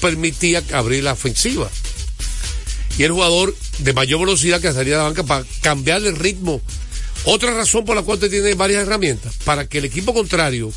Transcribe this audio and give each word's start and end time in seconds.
permitía 0.00 0.62
abrir 0.72 1.04
la 1.04 1.12
ofensiva. 1.12 1.70
Y 2.98 3.04
el 3.04 3.12
jugador 3.12 3.54
de 3.78 3.92
mayor 3.92 4.20
velocidad 4.20 4.60
que 4.60 4.72
salía 4.72 4.94
de 4.94 4.98
la 4.98 5.04
banca 5.08 5.22
para 5.24 5.44
cambiar 5.62 6.02
el 6.04 6.16
ritmo. 6.16 6.60
Otra 7.24 7.52
razón 7.54 7.84
por 7.84 7.96
la 7.96 8.02
cual 8.02 8.16
usted 8.16 8.30
tiene 8.30 8.54
varias 8.54 8.82
herramientas, 8.82 9.34
para 9.44 9.66
que 9.68 9.78
el 9.78 9.84
equipo 9.84 10.12
contrario, 10.14 10.72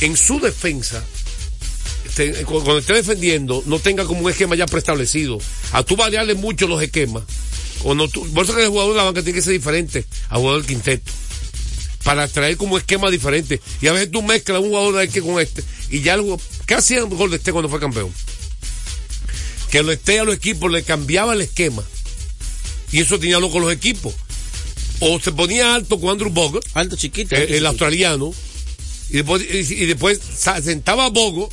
en 0.00 0.16
su 0.16 0.40
defensa, 0.40 1.04
esté- 2.06 2.44
cuando 2.44 2.78
esté 2.78 2.94
defendiendo, 2.94 3.62
no 3.66 3.78
tenga 3.78 4.04
como 4.04 4.20
un 4.22 4.30
esquema 4.30 4.56
ya 4.56 4.66
preestablecido. 4.66 5.38
A 5.72 5.82
tú 5.82 5.96
variarle 5.96 6.34
mucho 6.34 6.66
los 6.66 6.82
esquemas. 6.82 7.24
Cuando 7.82 8.08
tú, 8.08 8.26
por 8.32 8.44
eso 8.44 8.54
que 8.54 8.62
el 8.64 8.68
jugador 8.70 8.92
de 8.92 8.96
la 8.98 9.04
banca 9.04 9.22
tiene 9.22 9.36
que 9.38 9.42
ser 9.42 9.52
diferente 9.52 10.04
al 10.30 10.38
jugador 10.38 10.62
del 10.62 10.68
quinteto 10.68 11.12
para 12.08 12.26
traer 12.26 12.56
como 12.56 12.78
esquema 12.78 13.10
diferente. 13.10 13.60
Y 13.82 13.86
a 13.86 13.92
veces 13.92 14.10
tú 14.10 14.22
mezclas 14.22 14.62
un 14.62 14.70
jugador 14.70 14.96
de 14.96 15.04
este 15.04 15.20
con 15.20 15.38
este. 15.38 15.62
Y 15.90 16.00
ya 16.00 16.14
el 16.14 16.22
jugador- 16.22 16.40
¿Qué 16.64 16.72
hacía 16.74 17.02
Golden 17.02 17.34
State 17.38 17.52
cuando 17.52 17.68
fue 17.68 17.78
campeón? 17.78 18.10
Que 19.70 19.82
lo 19.82 19.92
esté 19.92 20.18
a 20.18 20.24
los 20.24 20.34
equipos 20.34 20.72
le 20.72 20.82
cambiaba 20.84 21.34
el 21.34 21.42
esquema. 21.42 21.82
Y 22.92 23.00
eso 23.00 23.18
tenía 23.18 23.38
loco 23.38 23.60
los 23.60 23.70
equipos. 23.70 24.14
O 25.00 25.20
se 25.20 25.32
ponía 25.32 25.74
alto 25.74 26.00
con 26.00 26.08
Andrew 26.08 26.30
Bogut, 26.30 26.64
Alto, 26.72 26.96
chiquito. 26.96 27.36
el 27.36 27.46
chiquito. 27.46 27.68
australiano. 27.68 28.32
Y 29.10 29.18
después, 29.18 29.42
y, 29.42 29.74
y 29.74 29.84
después 29.84 30.18
sa- 30.34 30.62
sentaba 30.62 31.04
a 31.04 31.10
Bogo, 31.10 31.50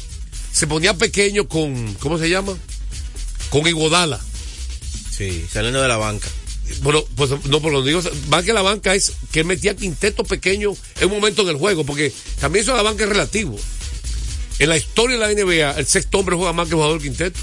se 0.53 0.67
ponía 0.67 0.93
pequeño 0.93 1.49
con, 1.49 1.95
¿cómo 1.95 2.17
se 2.17 2.29
llama? 2.29 2.57
Con 3.49 3.67
Iguodala. 3.67 4.21
Sí, 5.11 5.45
saliendo 5.51 5.81
de 5.81 5.89
la 5.89 5.97
banca. 5.97 6.29
Bueno, 6.81 7.03
pues 7.15 7.31
no, 7.45 7.61
por 7.61 7.71
lo 7.71 7.83
digo, 7.83 8.01
más 8.29 8.43
que 8.43 8.53
la 8.53 8.61
banca 8.61 8.95
es 8.95 9.13
que 9.31 9.41
él 9.41 9.45
metía 9.45 9.75
quinteto 9.75 10.23
pequeño 10.23 10.73
en 10.99 11.05
un 11.07 11.13
momento 11.15 11.43
del 11.43 11.57
juego, 11.57 11.85
porque 11.85 12.11
también 12.39 12.63
eso 12.63 12.71
de 12.71 12.77
la 12.77 12.83
banca 12.83 13.03
es 13.03 13.09
relativo. 13.09 13.57
En 14.59 14.69
la 14.69 14.77
historia 14.77 15.17
de 15.17 15.35
la 15.35 15.43
NBA, 15.43 15.71
el 15.79 15.85
sexto 15.85 16.19
hombre 16.19 16.35
juega 16.35 16.53
más 16.53 16.67
que 16.67 16.71
el 16.71 16.77
jugador 16.77 17.01
quinteto. 17.01 17.39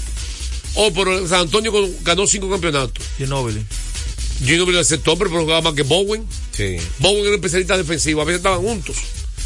O 0.75 0.91
por 0.91 1.07
San 1.29 1.41
Antonio 1.41 1.71
ganó 2.01 2.25
cinco 2.25 2.49
campeonatos. 2.49 3.05
Ginobili. 3.17 3.63
Gino 4.43 4.67
era 4.69 4.79
el 4.79 4.85
sexto 4.85 5.13
hombre, 5.13 5.29
pero 5.29 5.41
jugaba 5.41 5.61
más 5.61 5.73
que 5.73 5.83
Bowen. 5.83 6.25
Sí. 6.51 6.77
Bowen 6.99 7.19
era 7.21 7.29
un 7.29 7.35
especialista 7.35 7.77
defensivo, 7.77 8.21
a 8.21 8.25
veces 8.25 8.39
estaban 8.39 8.61
juntos, 8.61 8.95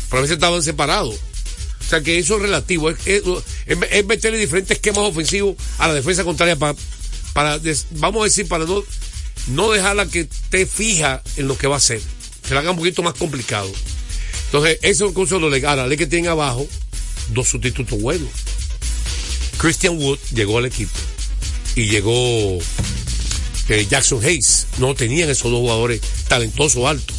pero 0.09 0.19
a 0.19 0.22
veces 0.22 0.36
estaban 0.36 0.64
separados. 0.64 1.16
O 1.16 1.89
sea 1.89 2.02
que 2.02 2.17
eso 2.17 2.36
es 2.38 2.41
relativo, 2.41 2.89
es, 2.89 2.97
es, 3.06 3.23
es- 3.66 3.78
es 3.91 4.06
meterle 4.06 4.38
diferentes 4.38 4.75
esquemas 4.78 5.03
ofensivos 5.03 5.56
a 5.78 5.88
la 5.89 5.94
defensa 5.94 6.23
contraria 6.23 6.56
para, 6.56 6.75
para 7.34 7.59
des- 7.59 7.86
vamos 7.91 8.22
a 8.22 8.25
decir, 8.25 8.47
para 8.47 8.66
no, 8.66 8.84
no 9.47 9.71
dejarla 9.71 10.07
que 10.07 10.21
esté 10.21 10.66
fija 10.66 11.21
en 11.35 11.47
lo 11.47 11.57
que 11.57 11.67
va 11.67 11.75
a 11.75 11.77
hacer. 11.77 12.02
Se 12.47 12.53
la 12.53 12.61
haga 12.61 12.71
un 12.71 12.77
poquito 12.77 13.03
más 13.03 13.13
complicado. 13.13 13.71
Entonces, 14.45 14.79
eso 14.81 15.05
es 15.05 15.09
un 15.09 15.13
consejo 15.13 15.49
legal. 15.49 15.79
Ahora, 15.79 15.95
que 15.95 16.07
tiene 16.07 16.29
abajo 16.29 16.67
dos 17.33 17.47
sustitutos 17.47 17.99
buenos. 17.99 18.29
Christian 19.57 19.97
Wood 19.97 20.19
llegó 20.33 20.57
al 20.57 20.66
equipo 20.66 20.94
y 21.75 21.89
llegó 21.89 22.59
eh, 23.69 23.88
Jackson 23.89 24.23
Hayes. 24.23 24.67
No 24.77 24.95
tenían 24.95 25.29
esos 25.29 25.51
dos 25.51 25.59
jugadores 25.59 26.01
talentosos 26.27 26.85
altos. 26.85 27.16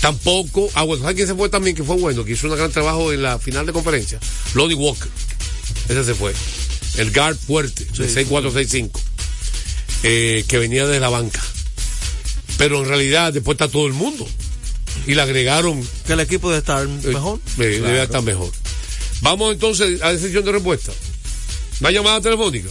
Tampoco, 0.00 0.68
ah, 0.74 0.82
bueno, 0.82 1.02
¿sabes 1.02 1.16
quién 1.16 1.28
se 1.28 1.34
fue 1.34 1.48
también? 1.48 1.74
Que 1.74 1.82
fue 1.82 1.96
bueno, 1.96 2.24
que 2.24 2.32
hizo 2.32 2.46
un 2.46 2.56
gran 2.56 2.70
trabajo 2.70 3.12
en 3.12 3.22
la 3.22 3.38
final 3.38 3.64
de 3.66 3.72
conferencia. 3.72 4.18
Lodi 4.54 4.74
Walker. 4.74 5.08
Ese 5.88 6.04
se 6.04 6.14
fue. 6.14 6.34
El 6.96 7.12
guard 7.12 7.36
fuerte, 7.36 7.84
de 7.84 8.26
6-4-6-5. 8.26 8.90
Eh, 10.04 10.44
que 10.46 10.58
venía 10.58 10.86
de 10.86 11.00
la 11.00 11.08
banca. 11.08 11.42
Pero 12.58 12.82
en 12.82 12.88
realidad 12.88 13.32
después 13.32 13.56
está 13.56 13.68
todo 13.68 13.86
el 13.86 13.94
mundo. 13.94 14.28
Y 15.06 15.14
le 15.14 15.22
agregaron 15.22 15.82
Que 16.06 16.12
el 16.12 16.20
equipo 16.20 16.48
debe 16.48 16.60
estar 16.60 16.84
eh, 16.86 17.08
mejor. 17.08 17.40
eh, 17.58 17.80
debe 17.82 18.02
estar 18.02 18.22
mejor. 18.22 18.52
Vamos 19.22 19.54
entonces 19.54 20.02
a 20.02 20.12
la 20.12 20.18
sesión 20.18 20.44
de 20.44 20.52
respuesta. 20.52 20.92
¿Una 21.80 21.90
llamada 21.90 22.20
telefónica? 22.20 22.68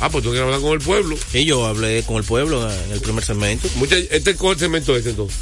Ah, 0.00 0.10
pues 0.10 0.22
tú 0.22 0.30
quieres 0.30 0.44
hablar 0.44 0.60
con 0.60 0.72
el 0.72 0.80
pueblo. 0.80 1.16
Y 1.32 1.44
yo 1.44 1.66
hablé 1.66 2.02
con 2.02 2.16
el 2.16 2.24
pueblo 2.24 2.70
en 2.70 2.92
el 2.92 3.00
primer 3.00 3.24
segmento. 3.24 3.68
Mucha, 3.76 3.96
este 3.96 4.30
es 4.32 4.40
el 4.40 4.58
segmento 4.58 4.96
este 4.96 5.10
entonces. 5.10 5.38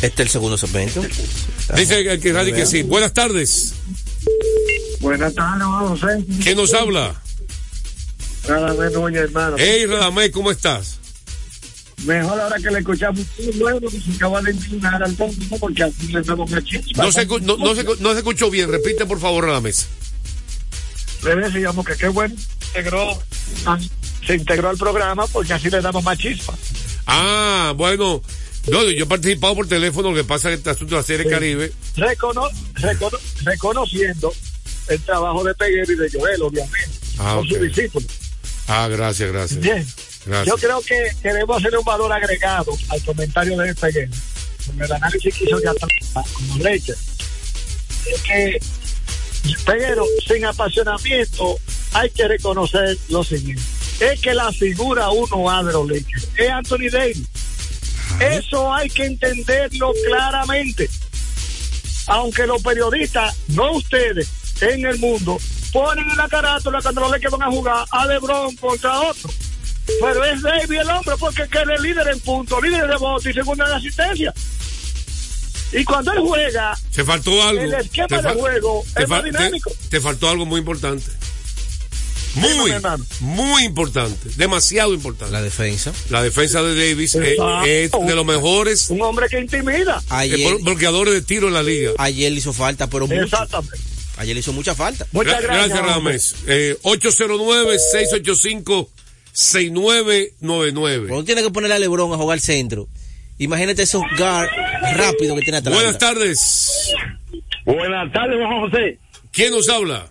Este 0.00 0.06
es 0.06 0.20
el 0.20 0.28
segundo 0.28 0.56
segmento. 0.56 1.02
Dice 1.74 2.00
el 2.00 2.20
que 2.20 2.52
que 2.52 2.66
sí. 2.66 2.82
Buenas 2.82 3.12
tardes. 3.12 3.74
Buenas 5.00 5.34
tardes, 5.34 5.66
José. 5.66 6.24
¿Quién 6.42 6.56
nos 6.56 6.72
habla? 6.72 7.20
Menos, 8.48 8.96
oye, 8.96 9.18
hermano. 9.18 9.56
Hey, 9.58 9.86
Radamé, 9.86 10.30
¿cómo 10.30 10.50
estás? 10.50 10.98
Mejor 12.04 12.40
ahora 12.40 12.56
que 12.58 12.70
le 12.70 12.78
escuchamos 12.78 13.20
bueno 13.56 13.80
que 13.80 14.00
se 14.00 14.12
acaba 14.12 14.40
de 14.40 14.52
inclinar 14.52 15.02
al 15.02 15.14
tonto 15.16 15.56
porque 15.58 15.82
así 15.82 16.08
le 16.12 16.22
damos 16.22 16.50
una 16.50 16.62
chispa. 16.62 17.02
No 17.04 17.10
se, 17.12 17.26
no, 17.26 17.56
no 17.56 17.74
se, 17.74 17.82
no 17.84 18.12
se 18.12 18.18
escuchó 18.18 18.50
bien. 18.50 18.70
Repite, 18.70 19.04
por 19.04 19.18
favor, 19.20 19.44
Radamés. 19.44 19.88
Revés, 21.22 21.52
digamos 21.52 21.84
que 21.84 21.96
qué 21.96 22.08
bueno. 22.08 22.34
Integró, 22.68 23.18
ah, 23.66 23.78
se 24.26 24.34
integró 24.36 24.68
al 24.70 24.76
programa 24.78 25.26
porque 25.26 25.52
así 25.54 25.68
le 25.70 25.80
damos 25.80 26.04
más 26.04 26.16
chispa. 26.16 26.54
Ah, 27.06 27.72
bueno. 27.76 28.22
No, 28.68 28.82
yo 28.90 29.04
he 29.04 29.06
participado 29.06 29.56
por 29.56 29.66
teléfono. 29.66 30.10
Lo 30.10 30.16
que 30.16 30.24
pasa 30.24 30.48
que 30.50 30.54
este 30.56 30.70
asunto 30.70 30.94
de 30.94 31.00
la 31.00 31.06
Serie 31.06 31.28
Caribe. 31.28 31.72
Recono- 31.96 32.50
recono- 32.74 33.18
reconociendo 33.42 34.32
el 34.88 35.00
trabajo 35.00 35.42
de 35.42 35.54
Peguero 35.54 35.92
y 35.92 35.96
de 35.96 36.10
Joel, 36.12 36.42
obviamente, 36.42 36.88
Ah, 37.18 37.34
con 37.36 37.48
su 37.48 37.56
discípulo. 37.56 38.06
Ah, 38.68 38.86
gracias, 38.88 39.32
gracias. 39.32 39.60
Bien. 39.60 39.86
Gracias. 40.26 40.46
Yo 40.46 40.56
creo 40.56 40.80
que 40.82 41.10
queremos 41.22 41.56
hacer 41.56 41.76
un 41.78 41.84
valor 41.84 42.12
agregado 42.12 42.76
al 42.90 43.02
comentario 43.02 43.56
de 43.56 43.74
Peguero, 43.74 44.12
con 44.66 44.82
el 44.82 44.92
análisis 44.92 45.34
que 45.34 45.44
hizo 45.44 45.56
atrás, 45.56 46.30
como 46.34 46.58
leche. 46.58 46.92
Es 46.92 48.22
que, 48.22 48.60
Peguero, 49.64 50.04
sin 50.26 50.44
apasionamiento, 50.44 51.58
hay 51.94 52.10
que 52.10 52.28
reconocer 52.28 52.98
lo 53.08 53.24
siguiente. 53.24 53.62
Es 54.00 54.20
que 54.20 54.34
la 54.34 54.52
figura 54.52 55.10
uno 55.10 55.50
A 55.50 55.62
de 55.64 55.72
los 55.72 55.88
Lakers 55.88 56.28
es 56.36 56.50
Anthony 56.50 56.90
Davis. 56.92 57.26
Eso 58.20 58.72
hay 58.72 58.90
que 58.90 59.06
entenderlo 59.06 59.92
claramente. 60.06 60.90
Aunque 62.06 62.46
los 62.46 62.62
periodistas, 62.62 63.34
no 63.48 63.72
ustedes, 63.72 64.28
en 64.60 64.84
el 64.86 64.98
mundo, 64.98 65.38
ponen 65.82 66.10
en 66.10 66.16
la 66.16 66.28
carátula 66.28 66.80
cuando 66.82 67.00
los 67.02 67.10
Lakers 67.12 67.32
van 67.32 67.42
a 67.42 67.50
jugar 67.50 67.86
a 67.90 68.06
LeBron 68.06 68.56
contra 68.56 69.00
otro. 69.00 69.30
Pero 70.00 70.24
es 70.24 70.42
Davis 70.42 70.78
el 70.80 70.90
hombre 70.90 71.14
porque 71.18 71.42
es 71.42 71.48
que 71.48 71.58
él 71.58 71.70
es 71.70 71.80
líder 71.80 72.08
en 72.08 72.20
puntos, 72.20 72.62
líder 72.62 72.86
de 72.88 72.96
voto 72.96 73.28
y 73.30 73.32
segundo 73.32 73.64
en 73.66 73.72
asistencia. 73.72 74.34
Y 75.72 75.84
cuando 75.84 76.12
él 76.12 76.20
juega, 76.20 76.76
Se 76.90 77.04
faltó 77.04 77.42
algo. 77.46 77.62
el 77.62 77.74
esquema 77.74 78.06
Te 78.08 78.22
de 78.22 78.34
juego 78.34 78.84
te 78.94 79.02
es 79.02 79.08
más 79.08 79.22
te- 79.22 79.26
dinámico. 79.28 79.70
Te, 79.90 80.00
faltó 80.00 80.28
algo 80.28 80.46
muy 80.46 80.58
importante. 80.60 81.06
Muy, 82.34 82.70
hermano. 82.70 83.04
muy 83.20 83.64
importante. 83.64 84.28
Demasiado 84.36 84.94
importante. 84.94 85.32
La 85.32 85.42
defensa. 85.42 85.92
La 86.10 86.22
defensa 86.22 86.62
de 86.62 86.74
Davis 86.74 87.14
eh, 87.16 87.36
es 87.66 87.90
de 87.90 88.14
los 88.14 88.24
mejores 88.26 88.90
Un 88.90 89.02
hombre 89.02 89.26
que 89.28 89.40
intimida. 89.40 89.98
eh, 90.02 90.06
Ayer, 90.10 90.38
blo- 90.54 90.62
bloqueadores 90.64 91.14
de 91.14 91.22
tiro 91.22 91.48
en 91.48 91.54
la 91.54 91.62
liga. 91.62 91.92
ayer 91.98 92.30
le 92.32 92.38
hizo 92.38 92.52
falta, 92.52 92.86
pero 92.88 93.06
mucho. 93.06 93.22
Exactamente. 93.22 93.78
Ayer 94.18 94.34
le 94.34 94.40
hizo 94.40 94.52
mucha 94.52 94.74
falta. 94.74 95.06
Muchas 95.12 95.34
Gra- 95.38 95.42
gracias. 95.42 95.68
gracias. 95.68 95.94
Rames. 95.96 96.34
Eh, 96.46 96.76
809-685-6999. 100.42 101.08
Cuando 101.08 101.24
tiene 101.24 101.42
que 101.42 101.50
ponerle 101.50 101.76
a 101.76 101.78
Lebron 101.78 102.12
a 102.12 102.16
jugar 102.16 102.40
centro, 102.40 102.88
imagínate 103.38 103.82
esos 103.82 104.02
guard 104.16 104.48
rápido 104.96 105.34
que 105.36 105.42
tiene 105.42 105.58
atrás. 105.58 105.74
Buenas 105.74 105.98
tardes. 105.98 106.92
Buenas 107.64 108.12
tardes, 108.12 108.36
Juan 108.38 108.60
José. 108.70 108.98
¿Quién 109.32 109.52
nos 109.52 109.68
habla? 109.68 110.10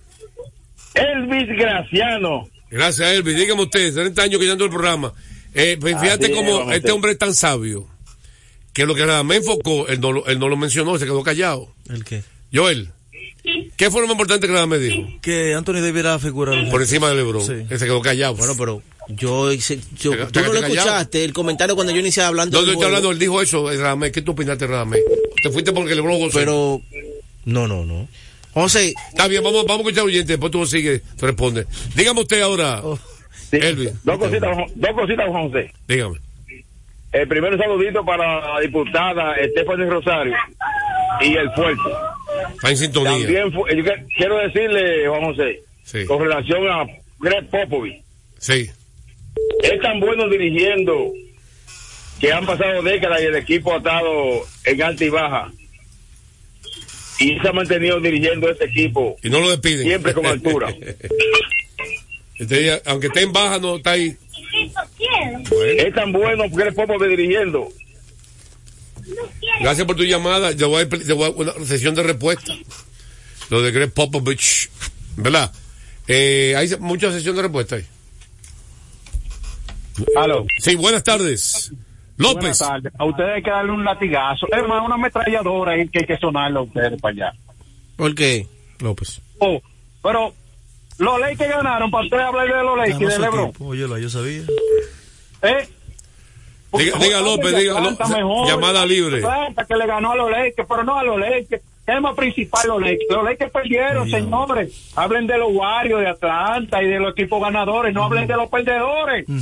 Elvis 0.94 1.48
Graciano. 1.58 2.50
Gracias, 2.70 3.12
Elvis. 3.12 3.36
Dígame 3.36 3.64
usted, 3.64 3.94
30 3.94 4.22
años 4.24 4.40
que 4.42 4.50
ando 4.52 4.66
el 4.66 4.70
programa. 4.72 5.14
Eh, 5.54 5.78
pues 5.80 6.00
fíjate 6.00 6.28
es, 6.28 6.36
cómo 6.36 6.72
este 6.72 6.92
hombre 6.92 7.12
es 7.14 7.18
tan 7.18 7.34
sabio 7.34 7.88
que 8.74 8.86
lo 8.86 8.94
que 8.94 9.06
nada 9.06 9.24
me 9.24 9.38
enfocó, 9.38 9.88
él 9.88 10.00
no, 10.00 10.12
lo- 10.12 10.28
él 10.28 10.38
no 10.40 10.50
lo 10.50 10.58
mencionó, 10.58 10.98
se 11.00 11.06
quedó 11.06 11.24
callado. 11.24 11.74
¿El 11.90 12.04
qué? 12.04 12.24
Joel, 12.54 12.92
¿qué 13.78 13.90
fue 13.90 14.02
lo 14.02 14.08
más 14.08 14.14
importante 14.16 14.48
que 14.48 14.54
nada 14.54 14.66
me 14.68 14.78
dijo? 14.78 15.08
Que 15.22 15.54
Anthony 15.54 15.76
Davis 15.76 15.98
era 15.98 16.12
la 16.12 16.20
figura 16.20 16.52
del 16.54 16.70
Por 16.70 16.82
encima 16.82 17.10
de 17.10 17.16
Lebron. 17.16 17.42
Sí. 17.42 17.54
Él 17.70 17.80
se 17.80 17.86
quedó 17.86 18.02
callado. 18.02 18.36
Bueno, 18.36 18.54
pero 18.58 18.82
yo, 19.10 19.52
hice- 19.54 19.80
yo 19.98 20.12
Te- 20.12 20.18
tú 20.26 20.32
te 20.32 20.42
no 20.42 20.54
lo 20.54 20.60
escuchaste, 20.60 21.24
el 21.24 21.32
comentario 21.34 21.76
cuando 21.76 21.94
yo 21.94 22.00
inicié 22.00 22.24
hablando 22.24 22.60
no, 22.60 22.66
yo 22.66 22.74
estoy 22.74 22.88
hablando, 22.88 23.12
él 23.12 23.20
dijo 23.20 23.42
eso, 23.42 23.72
eh, 23.72 23.78
Radamés. 23.78 24.12
¿Qué 24.12 24.22
tú 24.22 24.34
opinaste, 24.34 24.68
Radamés? 24.68 25.02
Te 25.42 25.50
fuiste 25.52 25.72
porque 25.72 25.96
Lebron 25.96 26.20
gozó. 26.20 26.38
pero 26.38 26.82
no, 27.46 27.68
no, 27.68 27.86
no. 27.86 28.08
José, 28.54 28.94
Está 29.10 29.28
bien, 29.28 29.44
vamos, 29.44 29.62
vamos 29.68 29.78
a 29.80 29.82
escuchar 29.84 30.02
al 30.02 30.08
oyente, 30.08 30.34
después 30.34 30.52
tú 30.52 30.66
sigues, 30.66 31.02
te 31.16 31.28
responde. 31.28 31.68
Dígame 31.96 32.22
usted 32.22 32.42
ahora, 32.42 32.82
Oh. 32.84 32.98
Sí. 33.52 33.60
Dos 34.04 34.18
cositas, 34.18 34.58
dos 34.76 34.92
cositas, 34.94 35.26
José. 35.30 35.72
Dígame. 35.88 36.18
El 37.14 37.28
primer 37.30 37.58
saludito 37.58 38.04
para 38.04 38.56
la 38.56 38.60
diputada 38.60 39.36
Estefany 39.36 39.86
Rosario 39.90 40.36
y 41.22 41.34
el 41.38 41.50
fuerte. 41.52 41.82
Está 42.56 42.70
en 42.70 42.78
sintonía. 42.78 43.12
También 43.12 43.52
yo 43.52 43.94
quiero 44.18 44.38
decirle, 44.40 45.08
Juan 45.08 45.22
José, 45.26 45.62
Sí. 45.84 46.06
con 46.06 46.20
relación 46.22 46.68
a 46.70 46.86
Greg 47.20 47.50
Popovich, 47.50 48.02
Sí. 48.40 48.70
es 49.64 49.82
tan 49.82 50.00
bueno 50.00 50.28
dirigiendo 50.30 51.12
que 52.20 52.32
han 52.34 52.46
pasado 52.46 52.82
décadas 52.82 53.22
y 53.22 53.26
el 53.26 53.36
equipo 53.36 53.74
ha 53.74 53.78
estado 53.78 54.42
en 54.66 54.82
alta 54.82 55.06
y 55.06 55.10
baja. 55.10 55.52
Y 57.20 57.40
se 57.40 57.48
ha 57.48 57.52
mantenido 57.54 58.00
dirigiendo 58.00 58.48
este 58.50 58.66
equipo 58.66 59.16
Y 59.24 59.30
no 59.30 59.40
lo 59.40 59.50
despiden. 59.50 59.84
siempre 59.88 60.14
con 60.14 60.26
altura. 60.26 60.74
Este 62.40 62.60
día, 62.60 62.80
aunque 62.86 63.08
esté 63.08 63.22
en 63.24 63.34
baja, 63.34 63.58
no 63.58 63.78
está 63.78 63.94
ahí. 63.94 64.16
Es 65.78 65.94
tan 65.96 66.12
bueno 66.12 66.44
eres 66.44 66.76
Popovich 66.76 67.10
dirigiendo. 67.10 67.68
Gracias 69.62 69.86
por 69.88 69.96
tu 69.96 70.04
llamada. 70.04 70.52
Yo 70.52 70.70
voy 70.70 70.84
a, 70.84 70.88
yo 70.88 71.16
voy 71.16 71.28
a 71.28 71.32
una 71.32 71.66
sesión 71.66 71.96
de 71.96 72.04
respuesta. 72.04 72.54
Lo 73.50 73.62
de 73.62 73.72
Greg 73.72 73.94
Popovich, 73.94 74.70
¿verdad? 75.16 75.52
Eh, 76.08 76.54
hay 76.58 76.70
mucha 76.80 77.12
sesión 77.12 77.36
de 77.36 77.44
respuesta 77.44 77.76
ahí. 77.76 77.86
Aló. 80.16 80.46
Sí, 80.60 80.76
buenas 80.76 81.04
tardes. 81.04 81.72
López. 82.18 82.36
Buenas 82.40 82.60
tardes. 82.60 82.94
A 82.98 83.06
ustedes 83.06 83.30
hay 83.36 83.44
que 83.44 83.50
darle 83.50 83.72
un 83.72 83.84
latigazo. 83.84 84.48
Es 84.52 84.68
más, 84.68 84.84
una 84.86 84.96
ametralladora 84.96 85.74
ahí 85.74 85.88
que 85.90 86.00
hay 86.00 86.06
que 86.06 86.18
sonarle 86.18 86.60
a 86.60 86.62
ustedes 86.62 87.02
para 87.02 87.14
allá. 87.14 87.34
¿Por 87.96 88.14
qué, 88.16 88.48
López? 88.80 89.22
Oh, 89.40 89.62
pero 90.04 90.34
los 90.98 91.20
Lakers 91.20 91.50
ganaron, 91.50 91.92
para 91.92 92.04
ustedes 92.06 92.24
hablar 92.24 92.48
de 92.48 92.64
los 92.64 92.88
y 92.88 92.92
Ganó 92.92 93.08
de 93.10 93.20
LeBron. 93.20 93.50
equipo. 93.50 93.66
Óyelo, 93.66 93.98
yo 93.98 94.10
sabía. 94.10 94.42
¿Eh? 95.44 95.70
Diga- 96.74 96.98
diga, 97.00 97.22
López, 97.22 97.56
diga, 97.56 97.80
mejor. 97.82 98.48
llamada 98.48 98.86
libre. 98.86 99.22
Que 99.68 99.76
le 99.76 99.88
ganó 99.88 100.12
a 100.12 100.16
los 100.16 100.30
Lakers, 100.30 100.68
pero 100.68 100.84
no 100.84 100.98
a 101.00 101.04
los 101.04 101.20
Lakers. 101.20 101.62
Tema 101.86 102.14
principal 102.14 102.68
los 102.68 102.82
Lakers. 102.82 103.06
Los 103.10 103.24
Lakers 103.24 103.52
perdieron, 103.52 104.10
señores. 104.10 104.92
Hablen 104.96 105.26
de 105.28 105.38
los 105.38 105.48
Warriors 105.54 106.04
de 106.04 106.10
Atlanta 106.10 106.84
y 106.84 106.88
de 106.88 107.00
los 107.00 107.12
equipos 107.14 107.42
ganadores, 107.42 107.94
no 107.94 108.04
hablen 108.04 108.28
de 108.28 108.36
los 108.36 108.50
perdedores. 108.50 109.26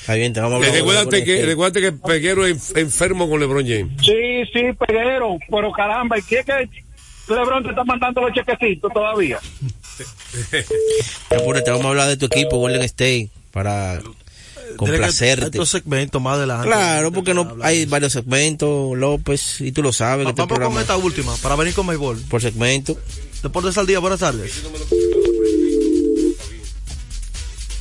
Está 0.00 0.14
bien, 0.14 0.32
te 0.32 0.40
vamos 0.40 0.60
a 0.60 0.66
Eh, 0.66 0.68
hablar. 0.68 0.74
recuérdate, 0.82 1.24
que, 1.24 1.46
recuérdate 1.46 1.80
que 1.80 1.92
Peguero 1.92 2.44
es 2.46 2.74
enfermo 2.76 3.30
con 3.30 3.38
LeBron 3.40 3.62
James. 3.66 3.92
Sí, 4.02 4.44
sí, 4.52 4.72
Peguero, 4.86 5.38
pero 5.50 5.70
caramba, 5.72 6.18
¿y 6.18 6.22
qué 6.22 6.40
es 6.40 6.44
que 6.46 6.68
LeBron 7.32 7.62
te 7.62 7.70
está 7.70 7.84
mandando 7.84 8.20
los 8.20 8.32
chequecitos 8.32 8.92
todavía? 8.92 9.38
Apúrate, 11.30 11.70
vamos 11.70 11.86
a 11.86 11.88
hablar 11.90 12.08
de 12.08 12.16
tu 12.16 12.26
equipo, 12.26 12.58
Golden 12.58 12.82
State, 12.82 13.28
para 13.52 14.00
Complacerte. 14.76 15.46
Estos 15.46 15.70
segmentos 15.70 16.20
más 16.20 16.36
adelante. 16.36 16.66
Claro, 16.66 17.12
porque 17.12 17.34
no 17.34 17.56
hay 17.62 17.86
varios 17.86 18.12
segmentos, 18.12 18.96
López, 18.96 19.60
y 19.60 19.72
tú 19.72 19.82
lo 19.82 19.92
sabes, 19.92 20.24
que 20.26 20.30
este 20.30 20.42
Vamos 20.42 20.58
con 20.58 20.80
esta 20.80 20.96
última, 20.96 21.36
para 21.36 21.56
venir 21.56 21.74
con 21.74 21.86
béisbol. 21.86 22.18
por 22.28 22.40
segmento. 22.42 22.96
Deportes 23.42 23.76
al 23.78 23.86
día, 23.86 23.98
buenas 23.98 24.20
tardes. 24.20 24.62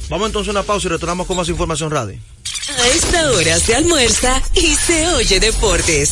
Vamos 0.10 0.28
entonces 0.28 0.50
a 0.50 0.52
una 0.52 0.64
pausa 0.64 0.88
y 0.88 0.90
retornamos 0.92 1.26
con 1.26 1.38
más 1.38 1.48
información 1.48 1.90
radio. 1.90 2.20
A 2.80 2.88
esta 2.88 3.32
hora 3.32 3.60
se 3.60 3.76
almuerza 3.76 4.42
y 4.56 4.76
se 4.76 5.08
oye 5.10 5.40
deportes. 5.40 6.12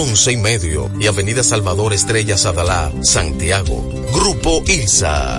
y 0.00 0.36
medio, 0.38 0.90
y 0.98 1.08
Avenida 1.08 1.42
Salvador 1.42 1.92
Estrellas 1.92 2.46
Adalá, 2.46 2.90
Santiago. 3.02 3.86
Grupo 4.14 4.62
ILSA. 4.66 5.38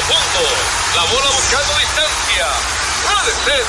Profundo. 0.00 0.48
La 0.96 1.04
bola 1.04 1.30
buscando 1.36 1.72
distancia. 1.78 2.46
Puede 3.04 3.32
ser. 3.44 3.64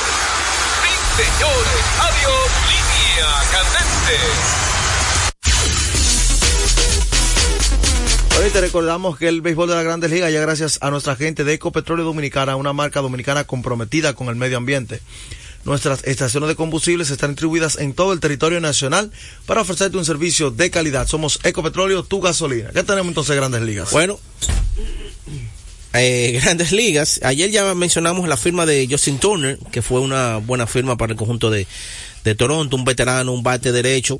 Sí, 0.82 0.92
señores. 1.24 1.82
Adiós. 2.00 2.48
Línea 2.72 3.30
candente. 3.52 4.18
Hoy 8.40 8.50
te 8.50 8.62
recordamos 8.62 9.18
que 9.18 9.28
el 9.28 9.42
béisbol 9.42 9.70
de 9.70 9.76
las 9.76 9.84
grandes 9.84 10.10
ligas 10.10 10.32
ya 10.32 10.42
gracias 10.42 10.80
a 10.82 10.90
nuestra 10.90 11.16
gente 11.16 11.44
de 11.44 11.54
Ecopetróleo 11.54 12.06
Dominicana, 12.06 12.56
una 12.56 12.74
marca 12.74 13.02
dominicana 13.02 13.44
comprometida 13.44 14.14
con 14.14 14.30
el 14.30 14.36
medio 14.36 14.58
ambiente. 14.58 15.02
Nuestras 15.64 16.04
estaciones 16.06 16.50
de 16.50 16.56
combustibles 16.56 17.12
están 17.12 17.32
distribuidas 17.32 17.78
en 17.78 17.94
todo 17.94 18.14
el 18.14 18.20
territorio 18.20 18.60
nacional 18.60 19.12
para 19.46 19.62
ofrecerte 19.62 19.98
un 19.98 20.06
servicio 20.06 20.50
de 20.50 20.72
calidad. 20.72 21.08
Somos 21.08 21.40
Ecopetróleo, 21.44 22.02
tu 22.04 22.20
gasolina. 22.20 22.72
¿Qué 22.72 22.82
tenemos 22.82 23.10
entonces 23.10 23.36
grandes 23.36 23.62
ligas? 23.62 23.92
Bueno, 23.92 24.20
eh, 25.94 26.40
grandes 26.44 26.72
ligas. 26.72 27.20
Ayer 27.24 27.52
ya 27.52 27.74
mencionamos 27.76 28.28
la 28.28 28.38
firma 28.38 28.66
de 28.66 28.88
Justin 28.90 29.20
Turner, 29.20 29.58
que 29.72 29.82
fue 29.82 30.00
una 30.00 30.38
buena 30.38 30.68
firma 30.68 30.98
para 30.98 31.14
el 31.14 31.18
conjunto 31.18 31.50
de, 31.50 31.68
de 32.24 32.36
Toronto, 32.36 32.76
un 32.76 32.86
veterano, 32.86 33.32
un 33.32 33.44
bate 33.44 33.72
derecho, 33.72 34.20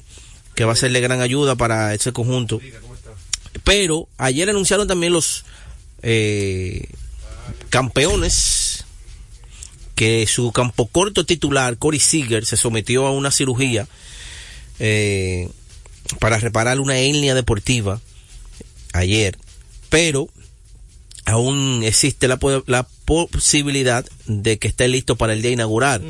que 0.56 0.66
va 0.66 0.74
a 0.74 0.76
serle 0.76 1.02
gran 1.02 1.22
ayuda 1.22 1.56
para 1.56 1.94
ese 1.94 2.12
conjunto. 2.12 2.60
Pero 3.64 4.08
ayer 4.18 4.50
anunciaron 4.50 4.88
también 4.88 5.14
los 5.14 5.46
eh, 6.02 6.88
campeones 7.70 8.86
que 9.96 10.26
su 10.26 10.52
campo 10.52 10.88
corto 10.88 11.26
titular, 11.26 11.78
Corey 11.78 12.00
Seager, 12.00 12.46
se 12.46 12.58
sometió 12.58 13.06
a 13.06 13.12
una 13.12 13.30
cirugía 13.30 13.88
eh, 14.80 15.48
para 16.20 16.40
reparar 16.40 16.80
una 16.80 16.98
hernia 16.98 17.36
deportiva 17.36 18.02
ayer, 18.94 19.38
pero 19.90 20.28
aún 21.26 21.82
existe 21.84 22.28
la, 22.28 22.38
po- 22.38 22.64
la 22.68 22.88
posibilidad 23.06 24.06
de 24.26 24.58
que 24.58 24.68
esté 24.68 24.88
listo 24.88 25.16
para 25.16 25.34
el 25.34 25.42
día 25.42 25.52
inaugural, 25.52 26.02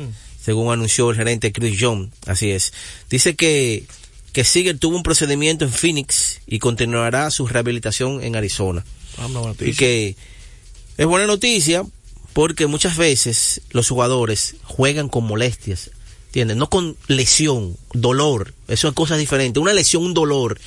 según 0.44 0.72
anunció 0.72 1.10
el 1.10 1.16
gerente 1.16 1.52
Chris 1.52 1.78
John. 1.80 2.10
Así 2.26 2.50
es. 2.50 2.72
Dice 3.10 3.36
que, 3.36 3.84
que 4.32 4.44
Seager 4.44 4.78
tuvo 4.78 4.96
un 4.96 5.02
procedimiento 5.02 5.64
en 5.64 5.72
Phoenix 5.72 6.40
y 6.46 6.58
continuará 6.58 7.30
su 7.30 7.46
rehabilitación 7.46 8.22
en 8.22 8.36
Arizona. 8.36 8.84
Ah, 9.18 9.28
Y 9.60 9.74
que 9.74 10.16
es 10.96 11.06
buena 11.06 11.26
noticia 11.26 11.84
porque 12.32 12.66
muchas 12.66 12.96
veces 12.96 13.60
los 13.70 13.88
jugadores 13.88 14.56
juegan 14.64 15.08
con 15.10 15.24
molestias, 15.24 15.90
¿entiendes? 16.28 16.56
No 16.56 16.70
con 16.70 16.96
lesión, 17.06 17.76
dolor, 17.92 18.54
eso 18.68 18.88
es 18.88 18.94
cosas 18.94 19.18
diferentes. 19.18 19.60
Una 19.60 19.74
lesión, 19.74 20.02
un 20.02 20.14
dolor 20.14 20.58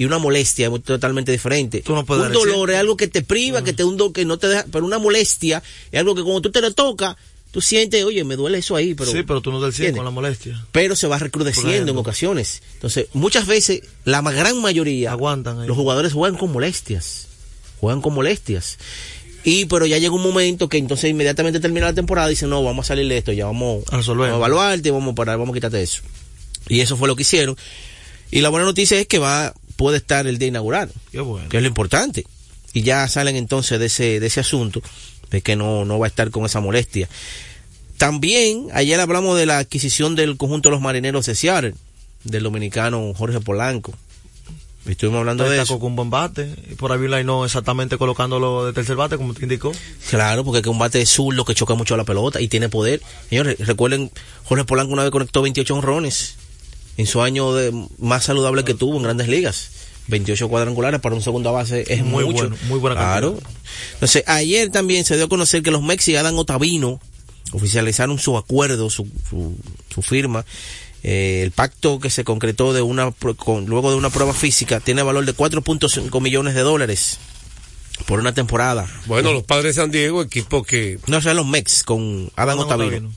y 0.00 0.06
una 0.06 0.16
molestia 0.16 0.68
es 0.74 0.82
totalmente 0.82 1.30
diferente. 1.30 1.82
Tú 1.82 1.92
no 1.94 2.06
puedes 2.06 2.28
un 2.28 2.32
dolor 2.32 2.70
es 2.70 2.78
algo 2.78 2.96
que 2.96 3.06
te 3.06 3.20
priva, 3.20 3.62
que 3.62 3.74
te 3.74 3.84
un 3.84 3.98
do- 3.98 4.14
que 4.14 4.24
no 4.24 4.38
te 4.38 4.48
deja, 4.48 4.64
pero 4.72 4.86
una 4.86 4.98
molestia 4.98 5.62
es 5.92 6.00
algo 6.00 6.14
que 6.14 6.22
cuando 6.22 6.40
tú 6.40 6.50
te 6.50 6.62
lo 6.62 6.72
tocas, 6.72 7.16
tú 7.50 7.60
sientes, 7.60 8.02
oye, 8.02 8.24
me 8.24 8.34
duele 8.36 8.56
eso 8.56 8.76
ahí, 8.76 8.94
pero 8.94 9.12
sí, 9.12 9.24
pero 9.24 9.42
tú 9.42 9.52
no 9.52 9.60
del 9.60 9.74
100 9.74 9.88
¿entiendes? 9.88 9.98
con 9.98 10.04
la 10.06 10.10
molestia. 10.10 10.64
pero 10.72 10.96
se 10.96 11.06
va 11.06 11.18
recrudeciendo 11.18 11.92
en 11.92 11.98
ocasiones. 11.98 12.62
Entonces, 12.72 13.08
muchas 13.12 13.46
veces, 13.46 13.82
la 14.06 14.22
gran 14.22 14.58
mayoría, 14.62 15.10
Aguantan 15.10 15.60
ahí. 15.60 15.68
los 15.68 15.76
jugadores 15.76 16.14
juegan 16.14 16.38
con 16.38 16.50
molestias. 16.50 17.26
Juegan 17.78 18.00
con 18.00 18.14
molestias. 18.14 18.78
Y 19.44 19.66
pero 19.66 19.84
ya 19.84 19.98
llega 19.98 20.14
un 20.14 20.22
momento 20.22 20.70
que 20.70 20.78
entonces 20.78 21.10
inmediatamente 21.10 21.60
termina 21.60 21.86
la 21.88 21.94
temporada 21.94 22.28
y 22.28 22.30
dicen, 22.30 22.48
no, 22.48 22.62
vamos 22.64 22.86
a 22.86 22.88
salir 22.88 23.06
de 23.06 23.18
esto, 23.18 23.32
ya 23.32 23.44
vamos 23.44 23.84
A 23.90 23.96
vamos 23.98 24.08
a 24.08 24.34
evaluarte, 24.36 24.90
vamos 24.90 25.12
a 25.12 25.14
parar, 25.14 25.36
vamos 25.36 25.52
a 25.52 25.56
quitarte 25.56 25.82
eso. 25.82 26.00
Y 26.68 26.80
eso 26.80 26.96
fue 26.96 27.06
lo 27.06 27.16
que 27.16 27.22
hicieron. 27.22 27.54
Y 28.30 28.40
la 28.42 28.48
buena 28.48 28.64
noticia 28.66 28.98
es 28.98 29.06
que 29.06 29.18
va, 29.18 29.52
puede 29.80 29.96
estar 29.96 30.26
el 30.26 30.36
día 30.36 30.48
inaugural, 30.48 30.92
Qué 31.10 31.20
bueno. 31.20 31.48
que 31.48 31.56
es 31.56 31.62
lo 31.62 31.68
importante. 31.70 32.26
Y 32.74 32.82
ya 32.82 33.08
salen 33.08 33.34
entonces 33.34 33.80
de 33.80 33.86
ese, 33.86 34.20
de 34.20 34.26
ese 34.26 34.40
asunto, 34.40 34.82
de 35.30 35.40
que 35.40 35.56
no, 35.56 35.86
no 35.86 35.98
va 35.98 36.04
a 36.04 36.08
estar 36.08 36.30
con 36.30 36.44
esa 36.44 36.60
molestia. 36.60 37.08
También, 37.96 38.66
ayer 38.74 39.00
hablamos 39.00 39.38
de 39.38 39.46
la 39.46 39.56
adquisición 39.56 40.16
del 40.16 40.36
conjunto 40.36 40.68
de 40.68 40.72
los 40.74 40.82
marineros 40.82 41.24
de 41.24 41.34
Seattle, 41.34 41.74
del 42.24 42.42
dominicano 42.42 43.14
Jorge 43.16 43.40
Polanco. 43.40 43.94
Estuvimos 44.84 45.20
hablando 45.20 45.48
de 45.48 45.62
eso. 45.62 45.78
con 45.78 45.92
un 45.92 45.96
buen 45.96 46.10
bate. 46.10 46.54
Y 46.70 46.74
por 46.74 46.92
ahí 46.92 47.24
no 47.24 47.46
exactamente 47.46 47.96
colocándolo 47.96 48.66
de 48.66 48.74
tercer 48.74 48.96
bate, 48.96 49.16
como 49.16 49.32
te 49.32 49.44
indicó. 49.44 49.72
Claro, 50.10 50.44
porque 50.44 50.60
es 50.60 50.66
un 50.66 50.78
bate 50.78 51.06
zurdo 51.06 51.46
que 51.46 51.54
choca 51.54 51.72
mucho 51.72 51.96
la 51.96 52.04
pelota 52.04 52.38
y 52.38 52.48
tiene 52.48 52.68
poder. 52.68 53.00
Señores, 53.30 53.58
recuerden, 53.60 54.10
Jorge 54.44 54.64
Polanco 54.64 54.92
una 54.92 55.04
vez 55.04 55.10
conectó 55.10 55.40
28 55.40 55.74
honrones 55.74 56.36
en 56.96 57.06
su 57.06 57.22
año 57.22 57.54
de, 57.54 57.72
más 57.98 58.24
saludable 58.24 58.64
que 58.64 58.74
tuvo 58.74 58.96
en 58.96 59.02
grandes 59.04 59.28
ligas. 59.28 59.70
28 60.08 60.48
cuadrangulares 60.48 61.00
para 61.00 61.14
un 61.14 61.22
segundo 61.22 61.52
base 61.52 61.84
es 61.88 62.04
Muy 62.04 62.24
mucho. 62.24 62.38
bueno, 62.48 62.56
muy 62.68 62.78
buena 62.80 62.96
Claro. 62.96 63.38
Entonces, 63.94 64.24
ayer 64.26 64.70
también 64.70 65.04
se 65.04 65.16
dio 65.16 65.26
a 65.26 65.28
conocer 65.28 65.62
que 65.62 65.70
los 65.70 65.82
Mexi 65.82 66.12
y 66.12 66.16
Adam 66.16 66.36
Otavino 66.36 67.00
oficializaron 67.52 68.18
su 68.18 68.36
acuerdo, 68.36 68.90
su, 68.90 69.06
su, 69.28 69.54
su 69.92 70.02
firma. 70.02 70.44
Eh, 71.02 71.40
el 71.44 71.52
pacto 71.52 71.98
que 72.00 72.10
se 72.10 72.24
concretó 72.24 72.72
de 72.72 72.82
una 72.82 73.10
pro- 73.12 73.36
con, 73.36 73.66
luego 73.66 73.90
de 73.90 73.96
una 73.96 74.10
prueba 74.10 74.34
física 74.34 74.80
tiene 74.80 75.02
valor 75.02 75.24
de 75.24 75.34
4.5 75.34 76.20
millones 76.20 76.54
de 76.54 76.60
dólares 76.60 77.18
por 78.06 78.18
una 78.20 78.34
temporada. 78.34 78.86
Bueno, 79.06 79.32
los 79.32 79.44
padres 79.44 79.76
de 79.76 79.82
San 79.82 79.90
Diego, 79.90 80.22
equipo 80.22 80.62
que. 80.62 80.98
No, 81.06 81.20
son 81.20 81.36
los 81.36 81.46
Mex 81.46 81.84
con 81.84 82.30
Adam 82.36 82.58
Otavino. 82.58 83.12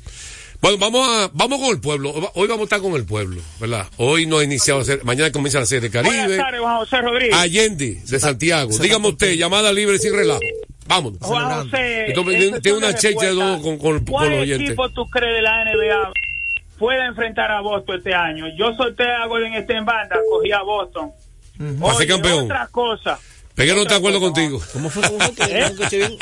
Bueno, 0.64 0.78
vamos 0.78 1.06
a, 1.10 1.30
vamos 1.34 1.60
con 1.60 1.70
el 1.72 1.82
pueblo. 1.82 2.14
Hoy 2.36 2.48
vamos 2.48 2.62
a 2.62 2.64
estar 2.64 2.80
con 2.80 2.94
el 2.94 3.06
pueblo, 3.06 3.42
¿verdad? 3.60 3.86
Hoy 3.98 4.26
no 4.26 4.38
ha 4.38 4.46
iniciado 4.46 4.80
a 4.80 4.86
ser, 4.86 5.04
mañana 5.04 5.30
comienza 5.30 5.60
la 5.60 5.66
serie 5.66 5.90
de 5.90 6.02
Buenas 6.02 6.16
Caribe. 6.16 6.38
tardes, 6.38 6.62
Juan 6.62 6.78
José 6.78 7.02
Rodríguez. 7.02 7.36
Allende, 7.36 8.02
de 8.08 8.20
Santiago. 8.22 8.72
Dígame 8.80 9.10
usted, 9.10 9.34
llamada 9.34 9.74
libre 9.74 9.98
sin 10.00 10.16
relajo. 10.16 10.40
Vámonos. 10.88 11.20
Juan 11.22 11.64
José, 11.66 12.06
Entonces, 12.08 12.44
esa 12.46 12.60
tiene- 12.62 12.78
una 12.78 12.96
checha 12.96 13.26
de 13.26 13.34
dos 13.34 13.62
con, 13.62 13.78
con, 13.78 13.96
con 13.98 14.06
¿Cuál 14.06 14.30
los 14.32 14.40
oyentes. 14.44 14.68
equipo 14.70 14.90
tú 14.92 15.06
crees 15.10 15.36
de 15.36 15.42
la 15.42 15.66
NBA 15.66 16.14
puede 16.80 17.06
enfrentar 17.08 17.52
a 17.52 17.60
Boston 17.60 17.98
este 17.98 18.14
año? 18.14 18.46
Yo 18.58 18.74
solté 18.78 19.04
a 19.04 19.26
Golden 19.28 19.54
State 19.56 19.78
en 19.80 19.84
banda, 19.86 20.16
cogí 20.32 20.54
a 20.54 20.62
Boston. 20.62 21.12
A 21.60 21.60
ser 21.60 21.84
Oye, 21.98 22.08
campeón. 22.08 22.46
Otra 22.46 22.68
cosa. 22.72 23.20
Peguero 23.54 23.76
no 23.76 23.82
está 23.82 23.96
de 23.96 24.00
acuerdo 24.00 24.22
contigo. 24.22 24.62
¿Cómo 24.72 24.90
fue? 24.90 25.04
¿Cómo 25.04 25.20
fue? 25.20 25.46
Que 25.46 25.60
no 25.60 25.66
escuché 25.66 25.98
bien. 25.98 26.18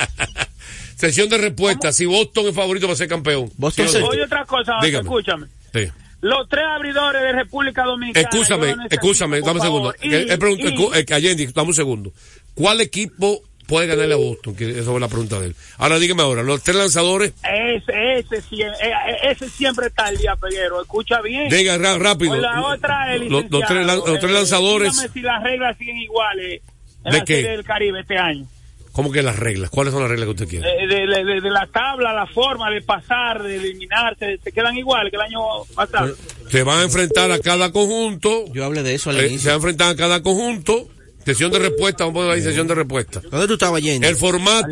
Sesión 1.01 1.29
de 1.29 1.37
respuesta. 1.39 1.91
Si 1.91 2.05
Boston 2.05 2.47
es 2.49 2.55
favorito 2.55 2.85
para 2.85 2.95
ser 2.95 3.07
campeón. 3.07 3.51
Boston 3.57 3.89
Sí? 3.89 3.97
Oye, 3.97 4.23
otra 4.23 4.45
cosa, 4.45 4.73
Dígame. 4.83 5.01
escúchame. 5.03 5.47
Sí. 5.73 5.87
Los 6.21 6.47
tres 6.47 6.63
abridores 6.75 7.21
de 7.23 7.31
República 7.31 7.83
Dominicana. 7.83 8.29
Escúchame, 8.31 8.75
escúchame, 8.91 9.41
dame 9.41 9.53
un 9.53 9.61
segundo. 9.61 9.91
Eh, 9.93 9.97
eh, 10.01 10.25
Y- 10.29 10.63
escu- 10.63 10.95
eh, 10.95 11.13
Allende, 11.13 11.47
dame 11.53 11.69
un 11.69 11.73
segundo. 11.73 12.13
¿Cuál 12.53 12.79
equipo 12.81 13.41
puede 13.65 13.87
ganarle 13.87 14.13
a 14.13 14.17
Boston? 14.17 14.55
Que 14.55 14.69
esa 14.69 14.91
fue 14.91 14.99
la 14.99 15.07
pregunta 15.07 15.39
de 15.39 15.47
él. 15.47 15.55
Ahora 15.79 15.97
dígame 15.97 16.21
ahora, 16.21 16.43
los 16.43 16.61
tres 16.61 16.75
lanzadores, 16.77 17.33
Ese, 17.43 18.19
ese, 18.19 18.41
sie- 18.43 18.61
eh, 18.67 19.31
ese 19.31 19.49
siempre 19.49 19.87
está 19.87 20.05
al 20.05 20.17
día, 20.17 20.35
Peguero. 20.35 20.79
Escucha 20.81 21.19
bien. 21.21 21.49
diga 21.49 21.77
rápido. 21.97 22.35
La 22.35 22.61
otra, 22.67 23.15
el 23.15 23.27
Los- 23.27 23.49
los 23.49 23.65
tres 23.65 23.83
los 23.87 24.03
tres 24.03 24.23
eh, 24.25 24.33
lanzadores. 24.33 24.91
dígame 24.91 25.09
si 25.13 25.21
las 25.21 25.41
reglas 25.41 25.75
siguen 25.79 25.97
iguales 25.97 26.61
en 27.03 27.11
¿De 27.13 27.17
la 27.17 27.25
qué? 27.25 27.35
Serie 27.37 27.51
del 27.51 27.63
Caribe 27.63 27.99
este 28.01 28.17
año. 28.19 28.45
¿Cómo 28.93 29.09
que 29.11 29.21
las 29.21 29.37
reglas? 29.39 29.69
¿Cuáles 29.69 29.93
son 29.93 30.01
las 30.01 30.09
reglas 30.09 30.25
que 30.27 30.31
usted 30.31 30.47
quiere? 30.49 30.67
De, 30.67 30.85
de- 30.87 31.23
de- 31.23 31.41
de 31.41 31.49
la 31.49 31.65
tabla, 31.67 32.11
la 32.13 32.27
forma 32.27 32.69
de 32.69 32.81
pasar, 32.81 33.41
de 33.41 33.55
eliminarse, 33.55 34.37
se 34.43 34.51
quedan 34.51 34.77
iguales 34.77 35.11
que 35.11 35.15
el 35.15 35.21
año 35.23 35.39
pasado. 35.73 36.13
Se 36.49 36.63
van 36.63 36.79
a 36.79 36.83
enfrentar 36.83 37.31
a 37.31 37.39
cada 37.39 37.71
conjunto. 37.71 38.45
Yo 38.53 38.65
hablé 38.65 38.83
de 38.83 38.95
eso 38.95 39.09
al 39.09 39.17
eh, 39.19 39.27
inicio. 39.27 39.39
se 39.39 39.47
van 39.47 39.53
a 39.53 39.57
enfrentar 39.57 39.89
a 39.91 39.95
cada 39.95 40.21
conjunto. 40.21 40.89
Sesión 41.25 41.51
de 41.51 41.59
respuesta, 41.59 42.03
vamos 42.03 42.19
a 42.19 42.23
poner 42.25 42.31
ahí 42.37 42.41
sesión 42.43 42.67
de 42.67 42.75
respuesta. 42.75 43.21
¿Dónde 43.29 43.47
tú 43.47 43.53
estabas 43.53 43.81
yendo? 43.81 44.05
El 44.07 44.15
formato. 44.17 44.67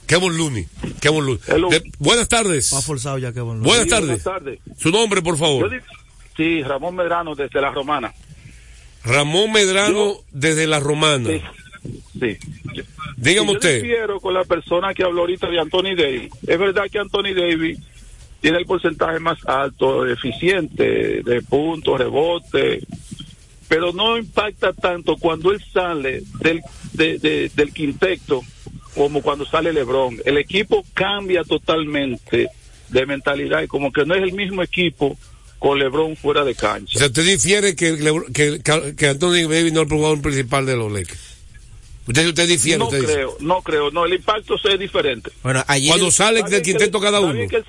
Kevin 0.06 0.36
Looney. 0.36 0.66
Kevin 1.00 1.26
Looney. 1.26 1.40
De- 1.70 1.92
buenas 1.98 2.28
tardes. 2.28 2.72
Va 2.74 2.80
forzado 2.80 3.18
ya 3.18 3.32
que 3.34 3.40
bueno. 3.42 3.62
Buenas 3.62 3.84
Sí, 3.84 3.90
tardes. 3.90 4.06
Buenas 4.08 4.24
tardes. 4.24 4.58
Su 4.78 4.90
nombre, 4.90 5.20
por 5.20 5.34
Yo 5.34 5.38
favor. 5.44 5.70
di- 5.70 5.76
sí, 6.36 6.62
Ramón 6.62 6.96
Medrano 6.96 7.34
desde 7.34 7.60
La 7.60 7.70
Romana. 7.70 8.14
Ramón 9.06 9.52
Medrano 9.52 10.14
desde 10.32 10.66
La 10.66 10.80
Romana. 10.80 11.30
Sí. 12.18 12.36
Dígame 13.16 13.46
yo 13.48 13.52
usted. 13.54 13.82
difiero 13.82 14.20
con 14.20 14.34
la 14.34 14.44
persona 14.44 14.92
que 14.94 15.04
habló 15.04 15.22
ahorita 15.22 15.48
de 15.48 15.58
Anthony 15.60 15.94
Davis. 15.96 16.30
Es 16.46 16.58
verdad 16.58 16.84
que 16.90 16.98
Anthony 16.98 17.32
Davis 17.34 17.78
tiene 18.40 18.58
el 18.58 18.66
porcentaje 18.66 19.18
más 19.20 19.38
alto, 19.46 20.06
eficiente, 20.06 21.22
de 21.22 21.42
puntos, 21.42 21.98
rebote, 21.98 22.80
pero 23.68 23.92
no 23.92 24.18
impacta 24.18 24.72
tanto 24.72 25.16
cuando 25.16 25.50
él 25.52 25.62
sale 25.72 26.22
del, 26.40 26.60
de- 26.92 27.18
de- 27.18 27.50
del 27.54 27.72
quinteto 27.72 28.42
como 28.94 29.22
cuando 29.22 29.44
sale 29.46 29.72
LeBron. 29.72 30.18
El 30.24 30.38
equipo 30.38 30.84
cambia 30.94 31.42
totalmente 31.44 32.48
de 32.88 33.06
mentalidad 33.06 33.62
y 33.62 33.66
como 33.66 33.92
que 33.92 34.04
no 34.06 34.14
es 34.14 34.22
el 34.22 34.32
mismo 34.32 34.62
equipo 34.62 35.16
con 35.66 35.78
LeBron 35.78 36.16
fuera 36.16 36.44
de 36.44 36.52
O 36.52 36.56
cancha. 36.56 36.98
sea, 36.98 37.08
usted 37.08 37.24
difiere 37.24 37.74
que, 37.76 37.96
que, 38.32 38.60
que 38.96 39.06
Anthony 39.08 39.48
Davis 39.48 39.72
no 39.72 39.82
es 39.82 39.88
el 39.90 39.96
jugador 39.96 40.22
principal 40.22 40.64
de 40.66 40.76
los 40.76 40.92
Lakers. 40.92 41.18
Usted, 42.06 42.28
usted 42.28 42.46
difiere, 42.48 42.78
No 42.78 42.84
usted 42.84 43.00
dice. 43.00 43.12
creo, 43.14 43.36
no 43.40 43.62
creo, 43.62 43.90
no, 43.90 44.04
el 44.06 44.12
impacto 44.14 44.54
es 44.62 44.78
diferente. 44.78 45.30
Bueno, 45.42 45.64
ayer. 45.66 45.88
Cuando 45.88 46.10
sale 46.12 46.42
del 46.44 46.62
quinteto 46.62 47.00
cada 47.00 47.20
uno. 47.20 47.32
se- 47.48 47.64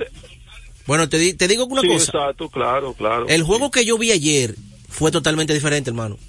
Bueno, 0.85 1.09
te, 1.09 1.17
di- 1.17 1.33
te 1.33 1.47
digo 1.47 1.65
una 1.65 1.81
sí, 1.81 1.87
cosa. 1.87 2.05
exacto, 2.05 2.47
claro, 2.49 2.93
claro. 2.93 3.27
El 3.27 3.41
juego 3.43 3.71
que 3.71 3.83
yo 3.83 3.97
vi 3.97 4.11
ayer 4.11 4.53
fue 4.89 5.11
totalmente 5.11 5.53
diferente, 5.53 5.89
hermano. 5.89 6.19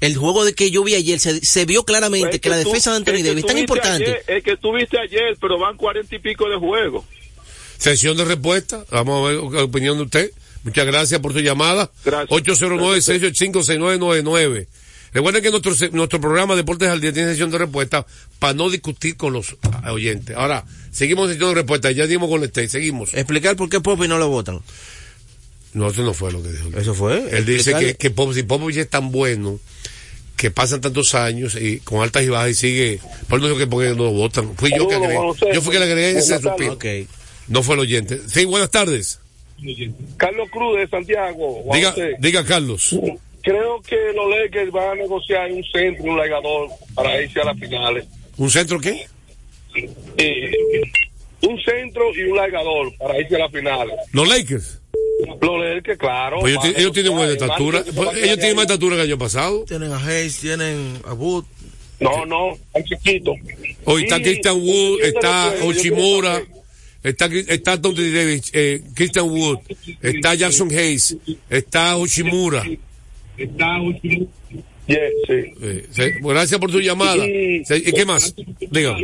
El 0.00 0.16
juego 0.16 0.44
de 0.44 0.54
que 0.54 0.70
yo 0.70 0.82
vi 0.84 0.94
ayer 0.94 1.18
se, 1.20 1.40
se 1.40 1.64
vio 1.66 1.84
claramente 1.84 2.36
Es 2.36 2.40
que, 2.40 2.48
la 2.48 2.62
tú- 2.62 2.68
defensa 2.68 2.90
de 2.92 2.96
Anthony 2.98 3.12
es 3.12 3.22
que 3.22 3.28
Davis 3.28 3.44
es 3.44 3.48
tan 3.48 3.58
importante. 3.58 4.04
ayer, 4.04 4.22
es 4.26 4.42
que 4.44 4.56
tú 4.56 4.72
viste 4.74 4.98
ayer, 4.98 5.36
pero 5.40 5.58
van 5.58 5.76
cuarenta 5.76 6.14
y 6.16 6.18
pico 6.18 6.48
de 6.48 6.56
juego. 6.56 7.04
Sesión 7.78 8.16
de 8.16 8.24
respuesta. 8.24 8.84
Vamos 8.90 9.20
a 9.26 9.30
ver 9.30 9.42
la 9.52 9.64
opinión 9.64 9.98
de 9.98 10.04
usted. 10.04 10.30
Muchas 10.66 10.86
gracias 10.86 11.20
por 11.20 11.32
su 11.32 11.40
llamada. 11.40 11.90
Gracias. 12.04 12.28
809-685-6999. 12.30 14.66
Recuerden 15.14 15.42
que 15.42 15.50
nuestro, 15.50 15.74
se- 15.74 15.88
nuestro 15.90 16.20
programa 16.20 16.54
Deportes 16.56 16.88
al 16.88 17.00
Día 17.00 17.12
tiene 17.12 17.30
sesión 17.30 17.50
de 17.50 17.58
respuesta 17.58 18.04
para 18.38 18.52
no 18.52 18.68
discutir 18.68 19.16
con 19.16 19.32
los 19.32 19.56
oyentes. 19.90 20.36
Ahora, 20.36 20.64
seguimos 20.90 21.26
en 21.28 21.34
sesión 21.34 21.50
de 21.50 21.54
respuesta. 21.54 21.90
Ya 21.92 22.06
dimos 22.06 22.28
con 22.28 22.42
este, 22.44 22.68
seguimos. 22.68 23.14
Explicar 23.14 23.56
por 23.56 23.68
qué 23.70 23.80
Popi 23.80 24.08
no 24.08 24.18
lo 24.18 24.28
votan. 24.28 24.60
No, 25.72 25.88
eso 25.88 26.02
no 26.02 26.12
fue 26.12 26.32
lo 26.32 26.42
que 26.42 26.50
dijo. 26.52 26.68
Eso 26.76 26.92
fue. 26.94 27.28
Él 27.36 27.46
dice 27.46 27.72
que, 27.78 27.94
que 27.94 28.10
Pop- 28.10 28.34
si 28.34 28.42
Popovich 28.42 28.76
es 28.78 28.90
tan 28.90 29.10
bueno, 29.12 29.58
que 30.36 30.50
pasan 30.50 30.80
tantos 30.82 31.14
años 31.14 31.54
y 31.54 31.78
con 31.80 32.02
altas 32.02 32.22
y 32.24 32.28
bajas 32.28 32.50
y 32.50 32.54
sigue. 32.54 33.00
Por 33.28 33.38
eso 33.38 33.48
dijo 33.48 33.58
que 33.58 33.66
porque 33.66 33.90
no 33.90 34.04
lo 34.04 34.10
votan. 34.10 34.54
Fui 34.56 34.70
yo 34.76 34.86
que 34.88 34.96
agregué. 34.96 35.14
Yo 35.54 35.62
fui 35.62 35.72
que 35.72 35.78
le 35.78 35.84
agregué 35.86 36.18
ese 36.18 36.38
suspiro. 36.40 36.76
tardes. 36.76 37.06
No 37.48 37.62
fue 37.62 37.74
el 37.76 37.80
oyente. 37.80 38.20
Sí, 38.26 38.44
buenas 38.44 38.70
tardes. 38.70 39.20
Carlos 40.16 40.50
Cruz 40.50 40.78
de 40.78 40.88
Santiago. 40.88 41.64
Diga, 41.72 41.94
diga 42.18 42.44
Carlos. 42.44 42.96
Creo 43.42 43.80
que 43.80 43.96
los 44.14 44.28
Lakers 44.28 44.72
van 44.72 44.90
a 44.90 44.94
negociar 44.96 45.52
un 45.52 45.62
centro 45.64 46.04
y 46.04 46.08
un 46.08 46.16
largador 46.16 46.68
para 46.94 47.22
irse 47.22 47.40
a 47.40 47.44
las 47.44 47.58
finales. 47.58 48.06
¿Un 48.36 48.50
centro 48.50 48.80
qué? 48.80 49.06
Eh, 50.16 50.52
un 51.42 51.60
centro 51.62 52.14
y 52.14 52.22
un 52.22 52.36
largador 52.36 52.92
para 52.96 53.20
irse 53.20 53.36
a 53.36 53.40
las 53.40 53.52
finales. 53.52 53.94
Los 54.12 54.28
Lakers. 54.28 54.80
Los 55.40 55.60
Lakers, 55.60 55.98
claro. 55.98 56.40
Pues 56.40 56.56
ellos, 56.76 56.92
tienen 56.92 57.14
buena 57.14 57.32
estatura. 57.32 57.82
Pues 57.94 58.16
ellos 58.16 58.38
tienen 58.38 58.56
más 58.56 58.64
estatura 58.64 58.96
que 58.96 59.02
el 59.02 59.08
año 59.08 59.18
pasado. 59.18 59.64
Tienen 59.64 59.92
a 59.92 60.04
Hayes, 60.04 60.40
tienen 60.40 60.98
a 61.04 61.14
Wood. 61.14 61.44
No, 62.00 62.26
no, 62.26 62.48
un 62.48 62.84
chiquito. 62.84 63.32
Hoy 63.84 64.04
está 64.04 64.20
Christian 64.20 64.56
Wood, 64.60 65.00
está 65.02 65.54
Ochimura, 65.64 66.42
está, 67.08 67.26
está 67.26 67.72
Anthony 67.72 68.10
Davis, 68.12 68.50
eh, 68.52 68.82
Christian 68.94 69.28
Wood, 69.30 69.58
está 70.02 70.34
Jackson 70.34 70.68
Hayes, 70.70 71.16
está 71.48 71.96
Ochimura. 71.96 72.64
Está 73.36 73.78
Yes, 74.86 74.98
sí. 75.26 75.52
Eh, 75.62 76.14
gracias 76.22 76.60
por 76.60 76.70
su 76.70 76.80
llamada. 76.80 77.26
Y- 77.26 77.64
Se- 77.64 77.76
¿Y 77.78 77.92
qué 77.92 78.04
más? 78.04 78.34
Diga. 78.70 78.96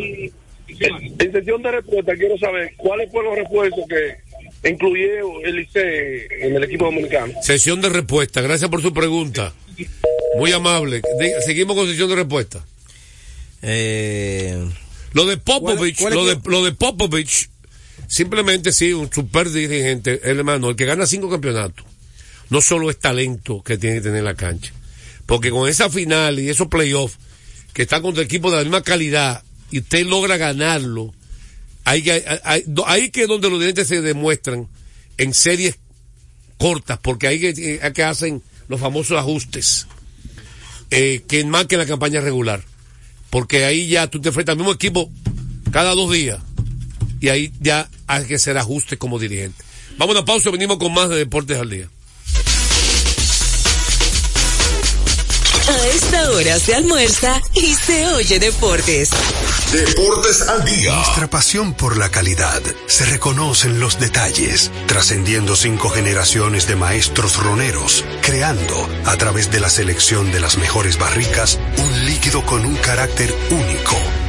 En 0.68 1.32
sesión 1.32 1.61
de 1.62 1.71
respuesta 1.73 2.14
quiero 2.16 2.38
saber 2.38 2.73
cuáles 2.76 3.11
fueron 3.11 3.35
los 3.37 3.44
refuerzos 3.44 3.85
que 3.88 4.71
incluyó 4.71 5.40
el 5.44 5.59
ICE 5.61 6.47
en 6.47 6.54
el 6.56 6.64
equipo 6.64 6.85
dominicano. 6.87 7.32
Sesión 7.42 7.80
de 7.80 7.88
respuesta. 7.88 8.40
Gracias 8.40 8.71
por 8.71 8.80
su 8.80 8.92
pregunta. 8.94 9.52
Muy 10.38 10.52
amable. 10.52 11.02
Diga- 11.21 11.40
seguimos 11.44 11.76
con 11.76 11.88
sesión 11.88 12.09
de 12.09 12.16
respuesta. 12.16 12.64
Eh, 13.61 14.56
Lo 15.14 15.26
de 15.26 15.37
Popovich, 15.37 15.99
¿Cuál- 15.99 16.14
cuál 16.14 16.28
es 16.30 16.35
lo, 16.35 16.40
de, 16.40 16.50
lo 16.50 16.64
de 16.64 16.73
Popovich, 16.73 17.49
simplemente 18.12 18.73
sí, 18.73 18.92
un 18.92 19.11
super 19.11 19.49
dirigente, 19.49 20.21
el 20.25 20.37
hermano, 20.37 20.69
el 20.69 20.76
que 20.76 20.85
gana 20.85 21.07
cinco 21.07 21.31
campeonatos, 21.31 21.87
no 22.50 22.61
solo 22.61 22.90
es 22.90 22.99
talento 22.99 23.62
que 23.62 23.78
tiene 23.78 23.97
que 23.97 24.02
tener 24.02 24.19
en 24.19 24.26
la 24.26 24.35
cancha, 24.35 24.71
porque 25.25 25.50
con 25.50 25.66
esa 25.66 25.88
final 25.88 26.38
y 26.38 26.50
esos 26.50 26.69
playoffs, 26.69 27.16
que 27.73 27.83
están 27.83 28.02
contra 28.02 28.23
equipos 28.23 28.52
de 28.52 28.59
la 28.59 28.64
misma 28.64 28.83
calidad, 28.83 29.42
y 29.71 29.78
usted 29.78 30.04
logra 30.04 30.37
ganarlo, 30.37 31.14
ahí, 31.85 32.07
ahí, 32.45 32.64
ahí 32.85 33.09
que 33.09 33.23
es 33.23 33.28
donde 33.28 33.49
los 33.49 33.59
dirigentes 33.59 33.88
se 33.88 34.02
demuestran 34.02 34.69
en 35.16 35.33
series 35.33 35.78
cortas, 36.59 36.99
porque 37.00 37.28
ahí 37.28 37.40
que, 37.40 37.81
ahí 37.83 37.92
que 37.95 38.04
hacen 38.04 38.42
los 38.69 38.78
famosos 38.78 39.19
ajustes, 39.19 39.87
eh, 40.90 41.23
que 41.26 41.42
más 41.47 41.64
que 41.64 41.78
la 41.78 41.87
campaña 41.87 42.21
regular. 42.21 42.62
Porque 43.31 43.64
ahí 43.64 43.88
ya 43.88 44.09
tú 44.09 44.21
te 44.21 44.28
enfrentas 44.28 44.52
al 44.52 44.59
mismo 44.59 44.73
equipo 44.75 45.11
cada 45.71 45.95
dos 45.95 46.12
días 46.12 46.38
y 47.23 47.29
ahí 47.29 47.52
ya 47.61 47.88
hay 48.09 48.26
que 48.26 48.35
hacer 48.35 48.59
ajustes 48.59 48.99
como 48.99 49.19
dirigente. 49.19 49.64
Vamos 49.97 50.17
a 50.17 50.19
una 50.19 50.26
pausa 50.26 50.49
y 50.49 50.52
venimos 50.52 50.76
con 50.79 50.93
más 50.93 51.09
de 51.09 51.17
Deportes 51.17 51.59
al 51.59 51.71
Día. 51.71 51.88
A 55.69 55.87
esta 55.87 56.31
hora 56.33 56.59
se 56.59 56.75
almuerza 56.75 57.41
y 57.55 57.75
se 57.75 58.09
oye 58.09 58.41
deportes. 58.41 59.11
Deportes 59.71 60.43
al 60.49 60.64
día. 60.64 60.97
Nuestra 60.97 61.31
pasión 61.31 61.75
por 61.75 61.97
la 61.97 62.11
calidad 62.11 62.61
se 62.88 63.07
reconoce 63.07 63.69
en 63.69 63.79
los 63.79 64.00
detalles, 64.00 64.73
trascendiendo 64.88 65.55
cinco 65.55 65.88
generaciones 65.88 66.67
de 66.67 66.75
maestros 66.75 67.37
roneros, 67.37 68.05
creando, 68.23 68.88
a 69.07 69.17
través 69.17 69.52
de 69.52 69.61
la 69.61 69.71
selección 69.71 70.33
de 70.33 70.41
las 70.41 70.59
mejores 70.59 70.99
barricas, 70.99 71.61
un 71.79 72.07
líquido 72.07 72.44
con 72.44 72.66
un 72.66 72.75
carácter 72.77 73.33
único, 73.51 73.96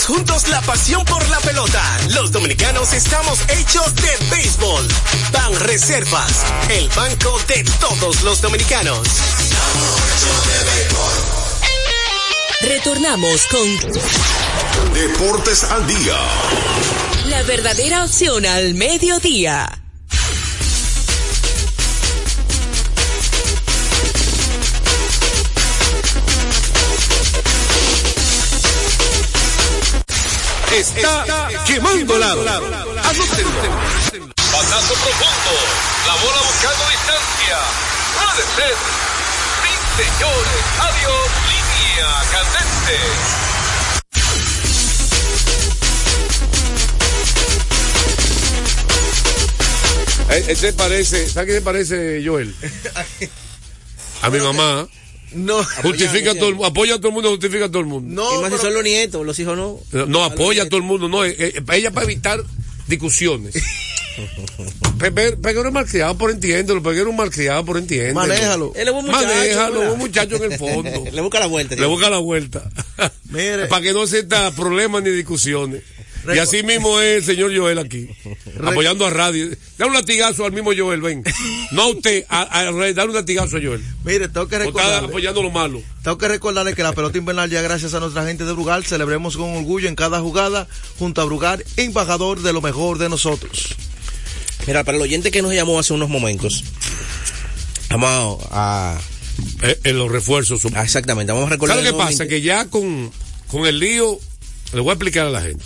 Juntos 0.00 0.48
la 0.48 0.60
pasión 0.62 1.04
por 1.04 1.26
la 1.28 1.38
pelota. 1.40 1.82
Los 2.10 2.32
dominicanos 2.32 2.92
estamos 2.94 3.38
hechos 3.48 3.94
de 3.94 4.10
béisbol. 4.30 4.88
Ban 5.32 5.54
Reservas, 5.60 6.44
el 6.70 6.88
banco 6.88 7.38
de 7.46 7.62
todos 7.78 8.22
los 8.22 8.40
dominicanos. 8.40 9.06
Retornamos 12.62 13.46
con 13.48 14.94
Deportes 14.94 15.62
al 15.64 15.86
día. 15.86 16.16
la 17.26 17.42
verdadera 17.42 18.04
opción 18.04 18.46
al 18.46 18.74
mediodía. 18.74 19.81
Está 30.72 31.48
quemando 31.66 32.16
lado. 32.16 32.40
Anótenlo. 32.40 33.62
Batazo 34.52 34.94
profundo. 34.94 35.54
La 36.06 36.14
bola 36.14 36.40
buscando 36.46 36.84
distancia. 36.88 37.58
Puede 38.16 38.42
ser. 38.56 38.76
Sí, 39.62 39.72
señores. 40.02 40.64
Adiós. 40.80 41.28
Línea 41.48 42.08
candente. 42.32 42.96
Este 50.50 50.72
parece, 50.72 51.28
¿sabes 51.28 51.48
qué 51.48 51.54
se 51.56 51.60
parece, 51.60 52.22
Joel? 52.24 52.54
A 54.22 54.30
mi 54.30 54.38
mamá. 54.38 54.88
No. 55.34 55.64
Justifica 55.64 56.32
a 56.32 56.34
todo 56.34 56.48
el 56.48 56.64
apoya 56.64 56.94
a 56.94 56.98
todo 56.98 57.08
el 57.08 57.14
mundo, 57.14 57.30
justifica 57.30 57.66
a 57.66 57.68
todo 57.68 57.80
el 57.80 57.86
mundo. 57.86 58.22
No, 58.22 58.38
y 58.38 58.42
más 58.42 58.52
si 58.52 58.58
son 58.58 58.74
los 58.74 58.84
nietos, 58.84 59.24
los 59.24 59.38
hijos 59.38 59.56
no. 59.56 59.78
No, 60.06 60.24
apoya 60.24 60.64
a 60.64 60.66
todo 60.66 60.78
el 60.78 60.84
mundo, 60.84 61.08
no, 61.08 61.24
eh, 61.24 61.34
eh, 61.38 61.62
ella 61.72 61.90
para 61.90 62.04
evitar 62.04 62.42
discusiones. 62.86 63.54
Peguero 64.98 65.68
es 65.68 65.72
malcriado 65.72 66.16
por 66.18 66.30
entiéndelo, 66.30 66.82
Peguero 66.82 67.04
es 67.04 67.10
un 67.10 67.16
malcriado 67.16 67.64
por 67.64 67.78
entiéndelo. 67.78 68.14
Manéjalo. 68.14 68.72
Él 68.74 68.88
es 68.88 68.92
buen 68.92 69.06
muchacho, 69.06 69.26
Manéjalo, 69.26 69.92
un 69.92 69.98
muchacho 69.98 70.36
en 70.36 70.52
el 70.52 70.58
fondo. 70.58 71.04
Le 71.12 71.20
busca 71.20 71.40
la 71.40 71.46
vuelta. 71.46 71.76
Le 71.76 71.86
busca 71.86 72.10
la 72.10 72.18
vuelta. 72.18 72.70
Mire. 73.30 73.66
Para 73.68 73.82
que 73.82 73.92
no 73.92 74.06
se 74.06 74.24
problemas 74.24 75.02
ni 75.02 75.10
discusiones. 75.10 75.82
Y 76.34 76.38
así 76.38 76.62
mismo 76.62 77.00
es 77.00 77.18
el 77.28 77.34
señor 77.34 77.56
Joel 77.56 77.78
aquí, 77.78 78.08
apoyando 78.64 79.06
a 79.06 79.10
radio. 79.10 79.48
Dale 79.78 79.90
un 79.90 79.94
latigazo 79.96 80.44
al 80.44 80.52
mismo 80.52 80.70
Joel, 80.76 81.00
ven. 81.00 81.24
No 81.72 81.82
a 81.82 81.86
usted, 81.88 82.24
a, 82.28 82.60
a- 82.60 82.64
dale 82.72 83.04
un 83.08 83.14
latigazo 83.14 83.56
a 83.56 83.60
Joel. 83.62 83.82
Mire, 84.04 84.28
tengo 84.28 84.46
que 84.46 84.58
recordarle, 84.58 85.08
apoyando 85.08 85.42
lo 85.42 85.50
malo. 85.50 85.82
tengo 86.04 86.18
que 86.18 86.28
recordarle 86.28 86.74
que 86.74 86.82
la 86.82 86.92
pelota 86.92 87.18
invernal 87.18 87.50
ya 87.50 87.60
gracias 87.62 87.94
a 87.94 88.00
nuestra 88.00 88.24
gente 88.26 88.44
de 88.44 88.52
Brugal 88.52 88.84
celebremos 88.84 89.36
con 89.36 89.56
orgullo 89.56 89.88
en 89.88 89.96
cada 89.96 90.20
jugada 90.20 90.68
junto 90.98 91.20
a 91.22 91.24
Brugal, 91.24 91.64
embajador 91.76 92.40
de 92.42 92.52
lo 92.52 92.60
mejor 92.62 92.98
de 92.98 93.08
nosotros. 93.08 93.74
Mira, 94.66 94.84
para 94.84 94.96
el 94.96 95.02
oyente 95.02 95.32
que 95.32 95.42
nos 95.42 95.52
llamó 95.52 95.78
hace 95.80 95.92
unos 95.92 96.08
momentos, 96.08 96.62
vamos 97.90 98.44
a... 98.50 98.98
Eh, 99.62 99.78
en 99.84 99.98
los 99.98 100.10
refuerzos. 100.10 100.62
Ah, 100.74 100.84
exactamente, 100.84 101.32
vamos 101.32 101.48
a 101.48 101.50
recordar... 101.50 101.76
¿Sabes 101.78 101.90
lo 101.90 101.96
que 101.96 102.04
nuevamente- 102.04 102.24
pasa? 102.24 102.28
Que 102.28 102.42
ya 102.42 102.66
con, 102.66 103.10
con 103.48 103.66
el 103.66 103.78
lío, 103.80 104.18
le 104.72 104.80
voy 104.80 104.90
a 104.90 104.92
explicar 104.92 105.26
a 105.26 105.30
la 105.30 105.40
gente, 105.40 105.64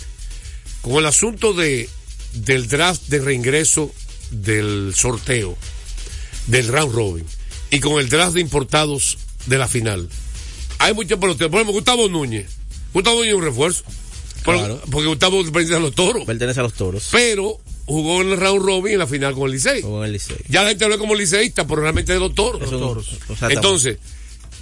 con 0.87 0.97
el 0.99 1.05
asunto 1.05 1.53
de 1.53 1.89
del 2.33 2.67
draft 2.67 3.03
de 3.07 3.19
reingreso 3.19 3.91
del 4.31 4.93
sorteo, 4.95 5.57
del 6.47 6.67
round 6.67 6.93
robin, 6.93 7.25
y 7.71 7.79
con 7.79 7.99
el 7.99 8.09
draft 8.09 8.33
de 8.35 8.41
importados 8.41 9.17
de 9.45 9.57
la 9.57 9.67
final, 9.67 10.09
hay 10.79 10.93
muchos 10.93 11.19
peloteros. 11.19 11.49
Por 11.51 11.59
ejemplo, 11.59 11.73
Gustavo 11.73 12.07
Núñez. 12.09 12.47
Gustavo 12.93 13.17
Núñez 13.17 13.31
es 13.31 13.37
un 13.37 13.43
refuerzo. 13.43 13.83
Claro. 14.43 14.81
porque 14.91 15.07
Gustavo 15.07 15.43
pertenece 15.43 15.75
a 15.75 15.79
los 15.79 15.93
toros. 15.93 16.23
Pertenece 16.25 16.59
a 16.61 16.63
los 16.63 16.73
toros. 16.73 17.09
Pero 17.11 17.59
jugó 17.85 18.21
en 18.21 18.31
el 18.31 18.37
round 18.39 18.63
robin 18.65 18.93
en 18.93 18.99
la 18.99 19.07
final 19.07 19.33
con 19.33 19.45
el 19.47 19.51
Licey. 19.53 19.81
Jugó 19.81 19.99
en 19.99 20.05
el 20.05 20.13
Licey. 20.13 20.37
Ya 20.47 20.63
la 20.63 20.69
gente 20.69 20.87
ve 20.87 20.97
como 20.97 21.15
liceísta, 21.15 21.67
pero 21.67 21.81
realmente 21.81 22.13
de 22.13 22.19
los 22.19 22.33
toros. 22.33 22.71
Un- 22.71 22.99
exactamente. 22.99 23.55
Entonces, 23.55 23.97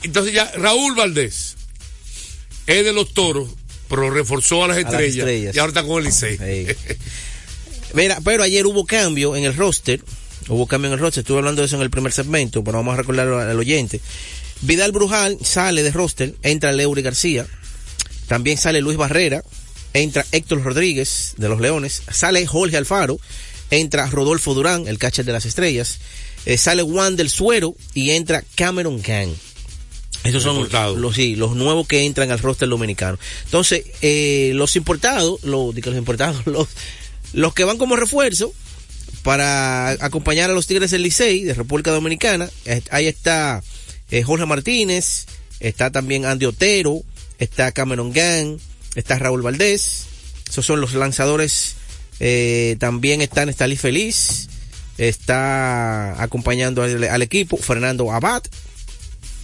entonces 0.02 0.34
ya 0.34 0.52
Raúl 0.56 0.96
Valdés 0.96 1.56
es 2.66 2.84
de 2.84 2.94
los 2.94 3.14
toros, 3.14 3.50
pero 3.90 4.10
reforzó 4.10 4.64
a 4.64 4.68
las 4.68 4.78
las 4.78 4.86
estrellas, 4.86 5.18
estrellas. 5.18 5.56
y 5.56 5.60
ahora 5.60 5.70
está 5.70 5.84
con 5.84 6.00
el 6.00 6.06
Licey. 6.06 6.38
Mira, 7.94 8.20
pero 8.24 8.44
ayer 8.44 8.66
hubo 8.66 8.86
cambio 8.86 9.36
en 9.36 9.46
el 9.46 9.56
roster. 9.56 10.02
Hubo 10.48 10.68
cambio 10.68 10.90
en 10.90 10.94
el 10.94 11.00
roster. 11.00 11.22
Estuve 11.22 11.40
hablando 11.40 11.62
de 11.62 11.68
eso 11.68 11.76
en 11.76 11.82
el 11.82 11.90
primer 11.90 12.12
segmento, 12.12 12.64
pero 12.64 12.78
vamos 12.78 12.94
a 12.94 12.98
recordarlo 12.98 13.40
al 13.40 13.58
oyente. 13.58 14.02
Vidal 14.62 14.92
Brujal 14.92 15.38
sale 15.44 15.84
de 15.84 15.92
roster, 15.92 16.36
entra 16.44 16.72
Leury 16.72 17.02
García. 17.02 17.46
También 18.28 18.58
sale 18.58 18.82
Luis 18.82 18.98
Barrera. 18.98 19.44
Entra 19.94 20.26
Héctor 20.34 20.62
Rodríguez 20.62 21.36
de 21.38 21.48
los 21.48 21.62
Leones. 21.62 22.02
Sale 22.12 22.46
Jorge 22.46 22.76
Alfaro. 22.76 23.18
Entra 23.72 24.08
Rodolfo 24.08 24.54
Durán, 24.54 24.88
el 24.88 24.98
catcher 24.98 25.24
de 25.26 25.32
las 25.32 25.46
estrellas. 25.46 26.00
Eh, 26.46 26.58
sale 26.58 26.84
Juan 26.84 27.16
del 27.16 27.30
Suero 27.30 27.76
y 27.94 28.12
entra 28.12 28.44
Cameron 28.56 29.02
Gang. 29.02 29.30
Esos 30.26 30.44
son 30.44 30.68
los, 31.02 31.16
sí, 31.16 31.36
los 31.36 31.56
nuevos 31.56 31.88
que 31.88 32.04
entran 32.04 32.32
al 32.32 32.40
roster 32.40 32.68
dominicano. 32.68 33.18
Entonces, 33.46 33.86
eh, 34.02 34.52
los 34.56 34.76
importados, 34.76 35.44
los, 35.44 35.76
los 35.76 35.96
importados, 35.96 36.42
los, 36.48 36.68
los 37.34 37.54
que 37.54 37.64
van 37.64 37.78
como 37.78 37.96
refuerzo 37.96 38.54
para 39.22 39.90
acompañar 39.90 40.50
a 40.50 40.54
los 40.54 40.68
Tigres 40.68 40.92
del 40.92 41.04
Licey 41.04 41.44
de 41.44 41.54
República 41.54 41.92
Dominicana, 41.92 42.50
eh, 42.66 42.82
ahí 42.92 43.08
está 43.08 43.64
eh, 44.12 44.24
Jorge 44.24 44.46
Martínez, 44.46 45.26
está 45.60 45.92
también 45.92 46.26
Andy 46.26 46.46
Otero, 46.46 47.02
está 47.40 47.72
Cameron 47.72 48.12
Gang, 48.12 48.58
está 48.96 49.18
Raúl 49.18 49.42
Valdés, 49.42 50.06
esos 50.50 50.66
son 50.66 50.80
los 50.80 50.94
lanzadores, 50.94 51.76
eh, 52.20 52.78
también 52.80 53.22
está 53.22 53.46
Nestalí 53.46 53.78
Feliz, 53.78 54.48
está 54.98 56.22
acompañando 56.22 56.84
al, 56.84 57.04
al 57.04 57.22
equipo 57.22 57.58
Fernando 57.58 58.12
Abad, 58.12 58.44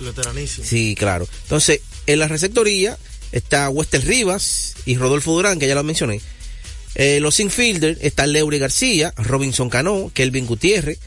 Veteranísimo. 0.01 0.65
Sí, 0.67 0.95
claro. 0.97 1.27
Entonces, 1.43 1.81
en 2.07 2.19
la 2.19 2.27
receptoría 2.27 2.97
está 3.31 3.69
Wester 3.69 4.03
Rivas 4.05 4.75
y 4.85 4.97
Rodolfo 4.97 5.31
Durán, 5.33 5.59
que 5.59 5.67
ya 5.67 5.75
lo 5.75 5.83
mencioné. 5.83 6.21
Eh, 6.95 7.19
los 7.21 7.39
infielders 7.39 7.99
está 8.01 8.27
Leury 8.27 8.59
García, 8.59 9.13
Robinson 9.17 9.69
Cano, 9.69 10.11
Kelvin 10.13 10.45
Gutiérrez. 10.45 10.99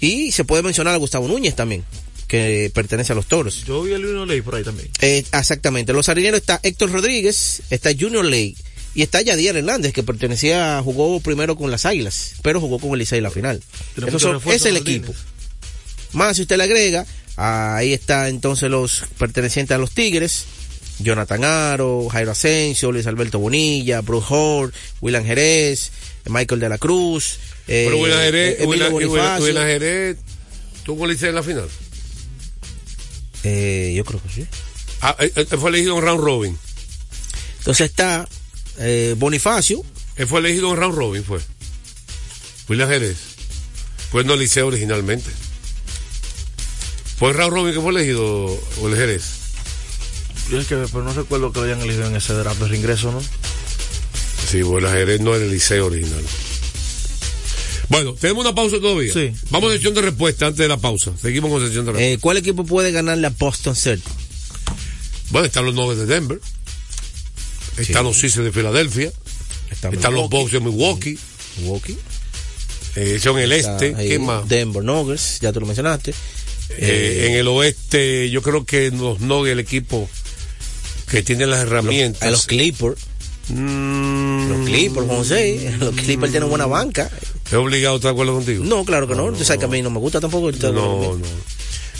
Y 0.00 0.32
se 0.32 0.44
puede 0.44 0.62
mencionar 0.62 0.94
a 0.94 0.98
Gustavo 0.98 1.28
Núñez 1.28 1.54
también, 1.56 1.84
que 2.26 2.70
pertenece 2.74 3.12
a 3.12 3.16
los 3.16 3.26
toros. 3.26 3.64
Yo 3.66 3.82
vi 3.82 3.92
el 3.92 4.00
Luno 4.02 4.24
Ley 4.24 4.40
por 4.40 4.54
ahí 4.54 4.64
también. 4.64 4.88
Eh, 5.00 5.24
exactamente. 5.32 5.92
Los 5.92 6.08
harineros 6.08 6.40
está 6.40 6.58
Héctor 6.62 6.90
Rodríguez, 6.92 7.62
está 7.70 7.90
Junior 7.98 8.24
Ley 8.24 8.56
y 8.94 9.02
está 9.02 9.20
Yadier 9.20 9.56
Hernández, 9.56 9.92
que 9.92 10.02
pertenecía, 10.02 10.80
jugó 10.82 11.20
primero 11.20 11.54
con 11.56 11.70
las 11.70 11.84
Águilas, 11.86 12.32
pero 12.42 12.60
jugó 12.60 12.78
con 12.78 12.92
el 12.92 13.00
Licey 13.00 13.20
la 13.20 13.30
final. 13.30 13.62
Son- 14.18 14.40
es 14.50 14.64
el 14.64 14.76
equipo. 14.78 15.12
Más 16.12 16.36
si 16.36 16.42
usted 16.42 16.56
le 16.56 16.64
agrega, 16.64 17.06
ahí 17.42 17.92
está 17.92 18.28
entonces 18.28 18.70
los 18.70 19.04
pertenecientes 19.18 19.74
a 19.74 19.78
los 19.78 19.92
Tigres. 19.92 20.44
Jonathan 20.98 21.44
Aro, 21.44 22.08
Jairo 22.10 22.30
Asensio, 22.32 22.92
Luis 22.92 23.06
Alberto 23.06 23.38
Bonilla, 23.38 24.02
Bruce 24.02 24.26
Hall, 24.28 24.72
William 25.00 25.24
Jerez, 25.24 25.90
Michael 26.26 26.60
de 26.60 26.68
la 26.68 26.76
Cruz, 26.76 27.38
eh, 27.66 27.86
Pero 27.88 27.98
William 28.02 28.20
Jerez, 28.20 28.58
William- 28.60 28.92
William- 28.92 28.92
Bonifacio. 28.92 29.44
William 29.46 29.64
Jerez, 29.66 30.16
¿tuvo 30.84 30.98
con 30.98 31.08
el 31.08 31.14
Licey 31.14 31.30
en 31.30 31.34
la 31.36 31.42
final? 31.42 31.68
Eh, 33.44 33.94
yo 33.96 34.04
creo 34.04 34.20
que 34.22 34.28
sí. 34.28 34.46
Ah, 35.00 35.16
él- 35.18 35.32
él 35.34 35.46
fue 35.58 35.70
elegido 35.70 35.96
en 35.98 36.04
round 36.04 36.20
robin. 36.22 36.58
Entonces 37.58 37.88
está 37.90 38.28
eh, 38.78 39.14
Bonifacio. 39.18 39.82
Él 40.16 40.26
fue 40.26 40.40
elegido 40.40 40.70
en 40.70 40.76
round 40.76 40.94
robin, 40.96 41.24
fue. 41.24 41.40
William 42.68 42.88
Jerez. 42.90 43.16
Pues 44.12 44.26
no 44.26 44.34
el 44.34 44.40
Liceo 44.40 44.66
originalmente. 44.66 45.30
¿Fue 47.20 47.34
round 47.34 47.52
robin 47.52 47.74
que 47.74 47.80
fue 47.80 47.90
elegido 47.90 48.24
o 48.24 48.88
el 48.88 48.96
Jerez? 48.96 49.24
Yo 50.50 50.58
es 50.58 50.66
que, 50.66 50.74
pero 50.74 51.04
no 51.04 51.12
recuerdo 51.12 51.52
que 51.52 51.60
lo 51.60 51.66
hayan 51.66 51.82
elegido 51.82 52.06
en 52.06 52.16
ese 52.16 52.32
draft 52.32 52.60
de 52.60 52.68
reingreso, 52.68 53.12
¿no? 53.12 53.22
Sí, 54.50 54.62
bueno, 54.62 54.88
el 54.88 54.94
Jerez 54.94 55.20
no 55.20 55.34
era 55.36 55.44
el 55.44 55.50
Liceo 55.52 55.86
original. 55.86 56.24
Bueno, 57.90 58.14
tenemos 58.14 58.44
una 58.44 58.54
pausa 58.54 58.80
todavía. 58.80 59.12
Sí. 59.12 59.32
Vamos 59.50 59.68
a 59.68 59.72
sección 59.74 59.92
de 59.92 60.00
respuesta 60.00 60.46
antes 60.46 60.58
de 60.60 60.68
la 60.68 60.78
pausa. 60.78 61.12
Seguimos 61.20 61.50
con 61.50 61.60
sección 61.60 61.84
de 61.84 61.92
respuesta. 61.92 62.14
Eh, 62.14 62.18
¿Cuál 62.18 62.38
equipo 62.38 62.64
puede 62.64 62.90
ganarle 62.90 63.26
a 63.26 63.34
Boston 63.38 63.76
Celtics? 63.76 64.14
Bueno, 65.30 65.46
están 65.46 65.66
los 65.66 65.74
Nuggets 65.74 65.98
de 66.00 66.06
Denver. 66.06 66.40
Están 67.76 68.04
los 68.04 68.16
Sixers 68.16 68.44
de 68.44 68.52
Filadelfia. 68.52 69.12
Están 69.70 70.14
los 70.14 70.30
Bucks 70.30 70.52
de 70.52 70.60
Milwaukee. 70.60 71.18
Milwaukee. 71.58 71.98
Eh, 72.96 73.20
son 73.22 73.38
el 73.38 73.52
Está 73.52 73.72
este. 73.72 73.94
ahí 73.94 74.08
¿Qué 74.08 74.18
más? 74.18 74.48
Denver 74.48 74.82
Nuggets, 74.82 75.38
ya 75.40 75.52
tú 75.52 75.60
lo 75.60 75.66
mencionaste. 75.66 76.12
Eh, 76.78 77.26
en 77.28 77.32
el 77.34 77.48
oeste, 77.48 78.30
yo 78.30 78.42
creo 78.42 78.64
que 78.64 78.90
los 78.90 79.20
Nuggets, 79.20 79.52
el 79.52 79.60
equipo 79.60 80.08
que 81.10 81.22
tiene 81.22 81.46
las 81.46 81.60
herramientas. 81.62 82.22
A 82.22 82.30
los 82.30 82.46
Clippers. 82.46 83.00
Mm. 83.48 84.48
Los 84.48 84.66
Clippers, 84.66 85.06
José. 85.08 85.74
Los 85.78 85.94
Clippers 85.96 86.30
tienen 86.30 86.48
buena 86.48 86.66
banca. 86.66 87.10
¿Es 87.46 87.52
obligado 87.54 87.94
a 87.94 87.96
estar 87.96 88.10
de 88.10 88.12
acuerdo 88.14 88.34
contigo? 88.34 88.64
No, 88.64 88.84
claro 88.84 89.08
que 89.08 89.14
no. 89.14 89.32
Tú 89.32 89.44
sabes 89.44 89.58
que 89.58 89.64
a 89.64 89.68
mí 89.68 89.82
no 89.82 89.90
me 89.90 89.98
gusta 89.98 90.20
tampoco. 90.20 90.50
No, 90.52 90.72
no. 90.72 91.18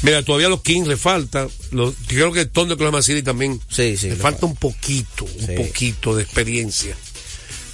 Mira, 0.03 0.23
todavía 0.23 0.47
a 0.47 0.51
los 0.51 0.63
Kings 0.63 0.87
le 0.89 0.97
falta. 0.97 1.49
Los, 1.73 1.95
creo 2.07 2.33
que 2.33 2.47
Thunder 2.47 2.75
Oklahoma 2.75 3.03
City 3.03 3.23
también. 3.23 3.61
Sí, 3.69 3.97
sí. 3.97 4.07
Le 4.09 4.15
le 4.15 4.21
falta 4.23 4.47
un 4.47 4.55
poquito, 4.57 5.25
un 5.25 5.47
Sí. 5.47 5.53
poquito 5.57 6.15
de 6.17 6.23
experiencia. 6.23 6.97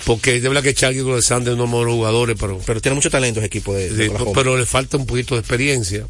Porque 0.05 0.41
de 0.41 0.49
verdad 0.49 0.63
que 0.63 0.73
Charlie 0.75 1.01
uno 1.03 1.17
de 1.21 1.45
los 1.57 1.69
mejores 1.69 1.95
jugadores, 1.95 2.37
pero, 2.39 2.61
Pero 2.65 2.81
tiene 2.81 2.95
mucho 2.95 3.11
talento 3.11 3.41
ese 3.41 3.47
equipo 3.49 3.75
de, 3.75 3.91
de 3.91 4.09
de- 4.09 4.25
pero 4.35 4.57
le 4.57 4.65
falta 4.65 4.97
un 4.97 5.05
poquito 5.07 5.35
de 5.35 5.41
experiencia. 5.41 6.07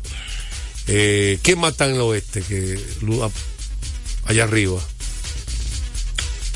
Eh, 0.88 1.38
¿Quién 1.42 1.58
más 1.58 1.72
está 1.72 1.86
en 1.86 1.94
el 1.96 2.00
oeste 2.00 2.42
que 2.42 2.78
allá 4.26 4.44
arriba? 4.44 4.80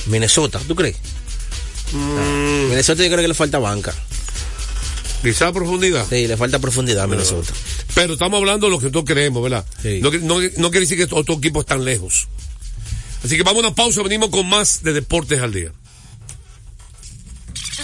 Minnesota, 0.06 0.60
¿tú 0.66 0.74
crees? 0.74 0.96
Ah, 1.94 2.66
Minnesota 2.68 3.02
yo 3.02 3.08
creo 3.08 3.20
que 3.22 3.28
le 3.28 3.34
falta 3.34 3.58
banca. 3.58 3.94
Quizá 5.22 5.52
profundidad. 5.52 6.06
Sí, 6.08 6.26
le 6.26 6.36
falta 6.36 6.58
profundidad 6.58 7.04
a 7.04 7.06
Minnesota. 7.06 7.52
Pero 7.94 8.14
estamos 8.14 8.38
hablando 8.38 8.66
de 8.66 8.70
lo 8.70 8.78
que 8.78 8.84
nosotros 8.86 9.04
creemos, 9.06 9.42
¿verdad? 9.42 9.66
Sí. 9.82 9.98
No, 10.00 10.10
que- 10.10 10.18
no, 10.20 10.36
no 10.40 10.70
quiere 10.70 10.86
decir 10.86 10.96
que 10.96 11.14
otros 11.14 11.38
equipos 11.38 11.60
están 11.62 11.84
lejos. 11.84 12.28
Así 13.22 13.36
que 13.36 13.42
vamos 13.42 13.62
a 13.64 13.66
una 13.68 13.74
pausa, 13.74 14.02
venimos 14.02 14.30
con 14.30 14.48
más 14.48 14.82
de 14.82 14.94
Deportes 14.94 15.40
al 15.42 15.52
Día. 15.52 15.72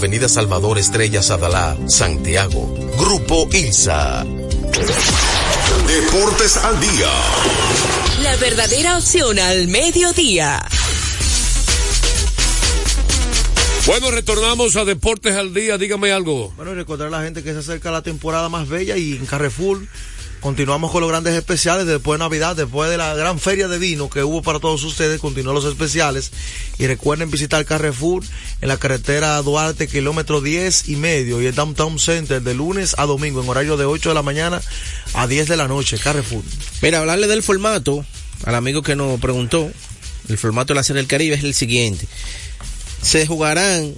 Avenida 0.00 0.30
Salvador 0.30 0.78
Estrella 0.78 1.22
Sadalá, 1.22 1.76
Santiago. 1.86 2.74
Grupo 2.96 3.46
ILSA. 3.52 4.24
Deportes 5.86 6.56
al 6.56 6.80
día. 6.80 7.12
La 8.22 8.34
verdadera 8.36 8.96
opción 8.96 9.38
al 9.38 9.68
mediodía. 9.68 10.66
Bueno, 13.84 14.10
retornamos 14.10 14.76
a 14.76 14.86
Deportes 14.86 15.36
al 15.36 15.52
Día. 15.52 15.76
Dígame 15.76 16.12
algo. 16.12 16.50
Bueno, 16.56 16.72
y 16.72 16.76
recordar 16.76 17.08
a 17.08 17.10
la 17.10 17.22
gente 17.22 17.42
que 17.42 17.52
se 17.52 17.58
acerca 17.58 17.90
la 17.90 18.00
temporada 18.00 18.48
más 18.48 18.70
bella 18.70 18.96
y 18.96 19.16
en 19.16 19.26
Carrefour 19.26 19.82
continuamos 20.40 20.90
con 20.90 21.00
los 21.00 21.10
grandes 21.10 21.34
especiales 21.34 21.86
después 21.86 22.18
de 22.18 22.24
Navidad, 22.24 22.56
después 22.56 22.90
de 22.90 22.96
la 22.96 23.14
gran 23.14 23.38
feria 23.38 23.68
de 23.68 23.78
vino 23.78 24.10
que 24.10 24.24
hubo 24.24 24.42
para 24.42 24.58
todos 24.58 24.82
ustedes, 24.84 25.20
continúan 25.20 25.54
los 25.54 25.64
especiales. 25.64 26.32
Y 26.78 26.86
recuerden 26.86 27.30
visitar 27.30 27.64
Carrefour 27.64 28.24
en 28.60 28.68
la 28.68 28.78
carretera 28.78 29.40
Duarte, 29.42 29.86
kilómetro 29.86 30.40
10 30.40 30.88
y 30.88 30.96
medio, 30.96 31.40
y 31.40 31.46
el 31.46 31.54
Downtown 31.54 31.98
Center 31.98 32.42
de 32.42 32.54
lunes 32.54 32.94
a 32.98 33.06
domingo, 33.06 33.42
en 33.42 33.48
horario 33.48 33.76
de 33.76 33.84
8 33.84 34.08
de 34.10 34.14
la 34.14 34.22
mañana 34.22 34.60
a 35.14 35.26
10 35.26 35.48
de 35.48 35.56
la 35.56 35.68
noche, 35.68 35.98
Carrefour. 35.98 36.42
Mira, 36.82 37.00
hablarle 37.00 37.26
del 37.26 37.42
formato, 37.42 38.04
al 38.44 38.54
amigo 38.54 38.82
que 38.82 38.96
nos 38.96 39.20
preguntó, 39.20 39.70
el 40.28 40.38
formato 40.38 40.72
de 40.72 40.76
la 40.76 40.82
Serie 40.82 41.02
del 41.02 41.08
Caribe 41.08 41.34
es 41.34 41.44
el 41.44 41.54
siguiente. 41.54 42.06
Se 43.02 43.26
jugarán 43.26 43.94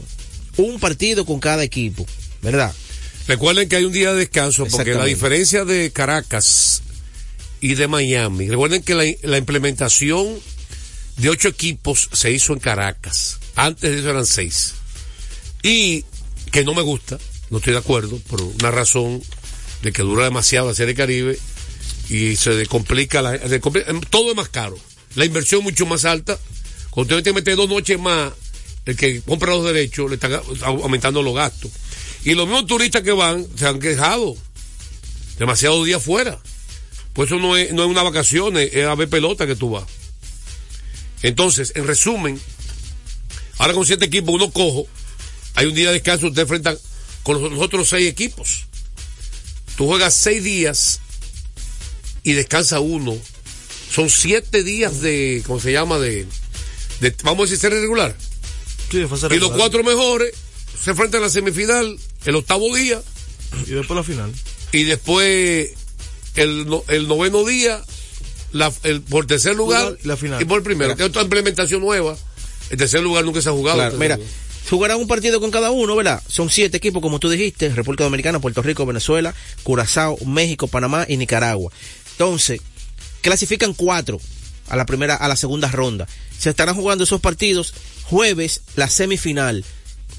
un 0.56 0.80
partido 0.80 1.24
con 1.24 1.40
cada 1.40 1.62
equipo, 1.62 2.06
¿verdad? 2.42 2.74
Recuerden 3.28 3.68
que 3.68 3.76
hay 3.76 3.84
un 3.84 3.92
día 3.92 4.12
de 4.12 4.18
descanso 4.20 4.64
porque 4.66 4.90
la 4.94 5.04
diferencia 5.06 5.64
de 5.64 5.90
Caracas 5.92 6.82
y 7.60 7.74
de 7.74 7.86
Miami, 7.88 8.48
recuerden 8.48 8.82
que 8.82 8.94
la, 8.94 9.04
la 9.22 9.38
implementación 9.38 10.38
de 11.16 11.28
ocho 11.28 11.48
equipos 11.48 12.08
se 12.12 12.32
hizo 12.32 12.52
en 12.52 12.58
Caracas. 12.58 13.38
Antes 13.54 13.90
de 13.92 13.98
eso 14.00 14.10
eran 14.10 14.26
seis. 14.26 14.74
Y 15.62 16.04
que 16.50 16.64
no 16.64 16.74
me 16.74 16.82
gusta, 16.82 17.18
no 17.50 17.58
estoy 17.58 17.74
de 17.74 17.78
acuerdo, 17.78 18.18
por 18.28 18.42
una 18.42 18.70
razón 18.72 19.22
de 19.82 19.92
que 19.92 20.02
dura 20.02 20.24
demasiado 20.24 20.68
la 20.68 20.74
Serie 20.74 20.94
Caribe 20.94 21.38
y 22.08 22.34
se 22.36 22.66
complica, 22.66 23.22
la, 23.22 23.38
se 23.48 23.60
complica- 23.60 23.92
todo 24.10 24.30
es 24.30 24.36
más 24.36 24.48
caro. 24.48 24.76
La 25.14 25.24
inversión 25.24 25.60
es 25.60 25.64
mucho 25.64 25.86
más 25.86 26.04
alta. 26.04 26.38
Cuando 26.90 27.16
usted 27.16 27.32
meter 27.32 27.54
dos 27.56 27.68
noches 27.68 27.98
más, 27.98 28.32
el 28.86 28.96
que 28.96 29.20
compra 29.20 29.50
los 29.52 29.64
derechos 29.64 30.08
le 30.10 30.16
está 30.16 30.42
aumentando 30.62 31.22
los 31.22 31.34
gastos. 31.34 31.70
Y 32.24 32.34
los 32.34 32.46
mismos 32.46 32.66
turistas 32.66 33.02
que 33.02 33.12
van 33.12 33.46
se 33.56 33.66
han 33.66 33.80
quejado. 33.80 34.36
Demasiados 35.38 35.86
días 35.86 36.02
fuera. 36.02 36.38
Pues 37.12 37.30
eso 37.30 37.38
no 37.38 37.56
es, 37.56 37.72
no 37.72 37.82
es 37.82 37.90
una 37.90 38.02
vacación, 38.02 38.56
es 38.56 38.86
a 38.86 38.94
ver 38.94 39.08
pelota 39.08 39.46
que 39.46 39.56
tú 39.56 39.70
vas. 39.70 39.84
Entonces, 41.22 41.72
en 41.74 41.86
resumen, 41.86 42.40
ahora 43.58 43.74
con 43.74 43.86
siete 43.86 44.06
equipos, 44.06 44.34
uno 44.34 44.50
cojo, 44.50 44.86
hay 45.54 45.66
un 45.66 45.74
día 45.74 45.88
de 45.88 45.94
descanso, 45.94 46.28
usted 46.28 46.42
enfrenta 46.42 46.76
con 47.22 47.40
los, 47.40 47.60
otros 47.60 47.88
seis 47.88 48.08
equipos. 48.08 48.66
Tú 49.76 49.86
juegas 49.86 50.14
seis 50.14 50.42
días 50.42 51.00
y 52.22 52.32
descansa 52.32 52.80
uno. 52.80 53.16
Son 53.90 54.08
siete 54.08 54.62
días 54.62 55.00
de, 55.00 55.42
¿cómo 55.46 55.60
se 55.60 55.72
llama? 55.72 55.98
De, 55.98 56.26
de 57.00 57.14
vamos 57.22 57.40
a 57.40 57.42
decir, 57.42 57.58
ser 57.58 57.72
regular. 57.72 58.16
Sí, 58.90 58.98
Y 58.98 59.38
los 59.38 59.52
cuatro 59.52 59.84
mejores 59.84 60.34
se 60.82 60.90
enfrentan 60.90 61.20
a 61.22 61.26
la 61.26 61.30
semifinal 61.30 61.98
el 62.24 62.36
octavo 62.36 62.74
día. 62.74 63.00
Y 63.66 63.70
después 63.72 63.96
la 63.96 64.02
final. 64.02 64.32
Y 64.72 64.84
después 64.84 65.70
el, 66.36 66.66
el 66.88 67.08
noveno 67.08 67.44
día, 67.44 67.82
la, 68.52 68.72
el, 68.84 69.02
por 69.02 69.26
tercer 69.26 69.54
lugar 69.54 69.96
La 70.04 70.16
final. 70.16 70.40
y 70.40 70.44
por 70.46 70.58
el 70.58 70.64
primero. 70.64 70.96
Que 70.96 71.02
es 71.02 71.08
otra 71.10 71.22
implementación 71.22 71.80
nueva. 71.82 72.16
El 72.70 72.78
tercer 72.78 73.02
lugar 73.02 73.24
nunca 73.24 73.42
se 73.42 73.50
ha 73.50 73.52
jugado. 73.52 73.76
Claro, 73.76 73.98
mira, 73.98 74.18
jugarán 74.70 74.98
un 74.98 75.06
partido 75.06 75.38
con 75.40 75.50
cada 75.50 75.70
uno, 75.70 75.94
¿verdad? 75.96 76.22
Son 76.26 76.48
siete 76.48 76.78
equipos, 76.78 77.02
como 77.02 77.18
tú 77.18 77.28
dijiste, 77.28 77.68
República 77.68 78.04
Dominicana, 78.04 78.40
Puerto 78.40 78.62
Rico, 78.62 78.86
Venezuela, 78.86 79.34
Curazao, 79.62 80.16
México, 80.24 80.66
Panamá 80.68 81.04
y 81.06 81.18
Nicaragua. 81.18 81.70
Entonces, 82.12 82.62
clasifican 83.20 83.74
cuatro 83.74 84.18
a 84.68 84.76
la 84.76 84.86
primera, 84.86 85.14
a 85.16 85.28
la 85.28 85.36
segunda 85.36 85.68
ronda. 85.70 86.08
Se 86.38 86.48
estarán 86.48 86.74
jugando 86.74 87.04
esos 87.04 87.20
partidos 87.20 87.74
jueves, 88.04 88.62
la 88.76 88.88
semifinal, 88.88 89.64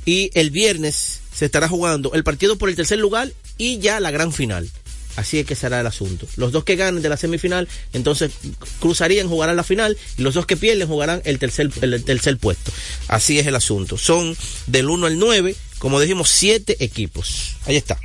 y 0.06 0.30
el 0.36 0.52
viernes 0.52 1.22
se 1.36 1.46
estará 1.46 1.68
jugando 1.68 2.14
el 2.14 2.24
partido 2.24 2.58
por 2.58 2.70
el 2.70 2.76
tercer 2.76 3.00
lugar 3.00 3.32
y 3.58 3.80
ya 3.80 4.00
la 4.00 4.12
gran 4.12 4.32
final. 4.34 4.70
Así 5.16 5.38
es 5.38 5.46
que 5.46 5.56
será 5.56 5.80
el 5.80 5.86
asunto. 5.86 6.28
Los 6.38 6.52
dos 6.52 6.64
que 6.64 6.76
ganen 6.76 7.04
de 7.04 7.10
la 7.10 7.18
semifinal, 7.18 7.68
entonces 7.94 8.32
cruzarían, 8.80 9.30
jugarán 9.30 9.56
la 9.56 9.64
final, 9.64 9.96
y 10.18 10.24
los 10.24 10.34
dos 10.34 10.48
que 10.48 10.58
pierden 10.58 10.88
jugarán 10.88 11.22
el 11.24 11.38
tercer, 11.38 11.70
el 11.82 12.04
tercer 12.04 12.38
puesto. 12.38 12.72
Así 13.10 13.38
es 13.38 13.46
el 13.46 13.56
asunto. 13.56 13.96
Son 14.00 14.36
del 14.66 14.90
1 14.90 15.06
al 15.06 15.20
9, 15.20 15.56
como 15.78 16.00
dijimos, 16.00 16.30
siete 16.30 16.84
equipos. 16.84 17.52
Ahí 17.68 17.76
está. 17.78 18.00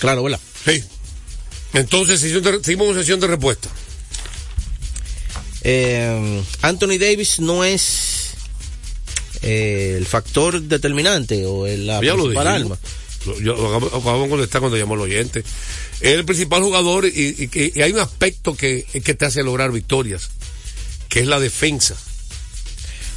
Claro, 0.00 0.24
¿verdad? 0.24 0.40
Sí. 0.64 0.82
Entonces, 1.74 2.20
sesión 2.20 2.42
de- 2.42 2.64
seguimos 2.64 2.88
con 2.88 2.96
sesión 2.96 3.20
de 3.20 3.26
respuesta. 3.28 3.68
Eh, 5.62 6.42
Anthony 6.62 6.98
Davis 6.98 7.40
no 7.40 7.64
es 7.64 7.82
eh, 9.42 9.94
el 9.96 10.06
factor 10.06 10.60
determinante 10.62 11.44
o 11.46 11.66
el- 11.66 11.86
la 11.86 12.00
Ya 12.02 12.14
principal. 12.14 12.44
Lo- 13.26 13.40
Yo 13.40 13.54
lo 13.56 13.76
acabamos 13.76 14.22
de 14.24 14.28
contestar 14.30 14.60
cuando 14.60 14.76
llamó 14.78 14.94
el 14.94 15.00
oyente. 15.00 15.40
Es 16.00 16.12
el 16.14 16.24
principal 16.24 16.62
jugador 16.62 17.06
y, 17.06 17.50
y 17.52 17.80
hay 17.80 17.92
un 17.92 17.98
aspecto 17.98 18.54
que, 18.56 18.84
que 19.04 19.14
te 19.14 19.24
hace 19.24 19.42
lograr 19.42 19.72
victorias, 19.72 20.28
que 21.08 21.20
es 21.20 21.26
la 21.26 21.40
defensa. 21.40 21.96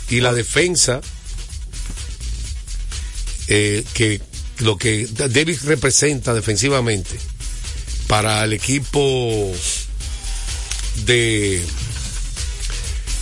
Y 0.09 0.21
la 0.21 0.33
defensa, 0.33 1.01
eh, 3.47 3.83
que 3.93 4.21
lo 4.59 4.77
que 4.77 5.07
Davis 5.07 5.63
representa 5.63 6.33
defensivamente 6.33 7.17
para 8.07 8.43
el 8.43 8.53
equipo 8.53 9.51
de, 11.05 11.61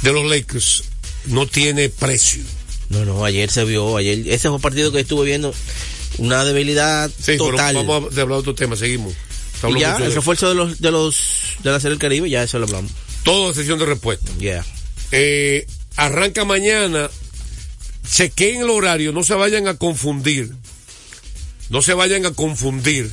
de 0.01 0.12
los 0.13 0.25
Lakers 0.29 0.83
no 1.25 1.45
tiene 1.47 1.89
precio. 1.89 2.43
No, 2.89 3.06
no, 3.06 3.26
ayer 3.26 3.50
se 3.52 3.65
vio, 3.65 3.97
ayer, 3.97 4.19
ese 4.28 4.47
fue 4.47 4.56
un 4.56 4.62
partido 4.62 4.91
que 4.91 5.02
estuve 5.02 5.26
viendo, 5.26 5.54
una 6.19 6.45
debilidad 6.45 7.10
Sí, 7.10 7.34
pero 7.38 7.52
total. 7.52 7.76
vamos 7.76 8.17
a 8.17 8.21
hablar 8.21 8.36
de 8.38 8.39
otro 8.41 8.56
tema, 8.56 8.76
seguimos. 8.76 9.13
Y 9.76 9.80
ya, 9.80 9.97
el 9.97 10.13
refuerzo 10.13 10.50
de 10.50 10.56
los, 10.56 10.80
de 10.80 10.91
los, 10.91 11.17
de 11.63 11.71
la 11.71 11.80
Serie 11.80 11.91
del 11.91 12.00
Caribe, 12.00 12.30
ya 12.30 12.43
eso 12.43 12.60
lo 12.60 12.65
hablamos. 12.65 12.91
Todo 13.23 13.54
sesión 13.54 13.80
de 13.80 13.86
respuesta. 13.86 14.32
Yeah. 14.39 14.63
Eh, 15.12 15.65
arranca 15.95 16.45
mañana. 16.45 17.10
Chequen 18.10 18.62
el 18.62 18.69
horario, 18.69 19.12
no 19.12 19.23
se 19.23 19.34
vayan 19.34 19.67
a 19.67 19.73
confundir. 19.73 20.54
No 21.69 21.82
se 21.82 21.93
vayan 21.93 22.26
a 22.26 22.32
confundir. 22.32 23.12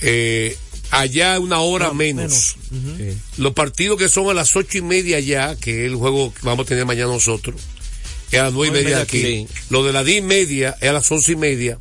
Eh, 0.00 0.56
allá 1.00 1.38
una 1.38 1.60
hora 1.60 1.92
menos. 1.92 2.56
Los 3.36 3.52
partidos 3.52 3.98
que 3.98 4.08
son 4.08 4.30
a 4.30 4.34
las 4.34 4.54
ocho 4.56 4.78
y 4.78 4.82
media 4.82 5.20
ya, 5.20 5.56
que 5.56 5.84
es 5.84 5.90
el 5.90 5.96
juego 5.96 6.32
que 6.32 6.40
vamos 6.42 6.66
a 6.66 6.68
tener 6.68 6.86
mañana 6.86 7.12
nosotros, 7.12 7.60
es 8.30 8.40
a 8.40 8.44
las 8.44 8.52
nueve 8.52 8.80
y 8.80 8.84
media 8.84 9.00
aquí. 9.00 9.20
Sí. 9.20 9.48
Lo 9.70 9.84
de 9.84 9.92
las 9.92 10.04
diez 10.04 10.18
y 10.18 10.22
media 10.22 10.76
es 10.80 10.88
a 10.88 10.92
las 10.92 11.10
once 11.10 11.32
y 11.32 11.36
media. 11.36 11.78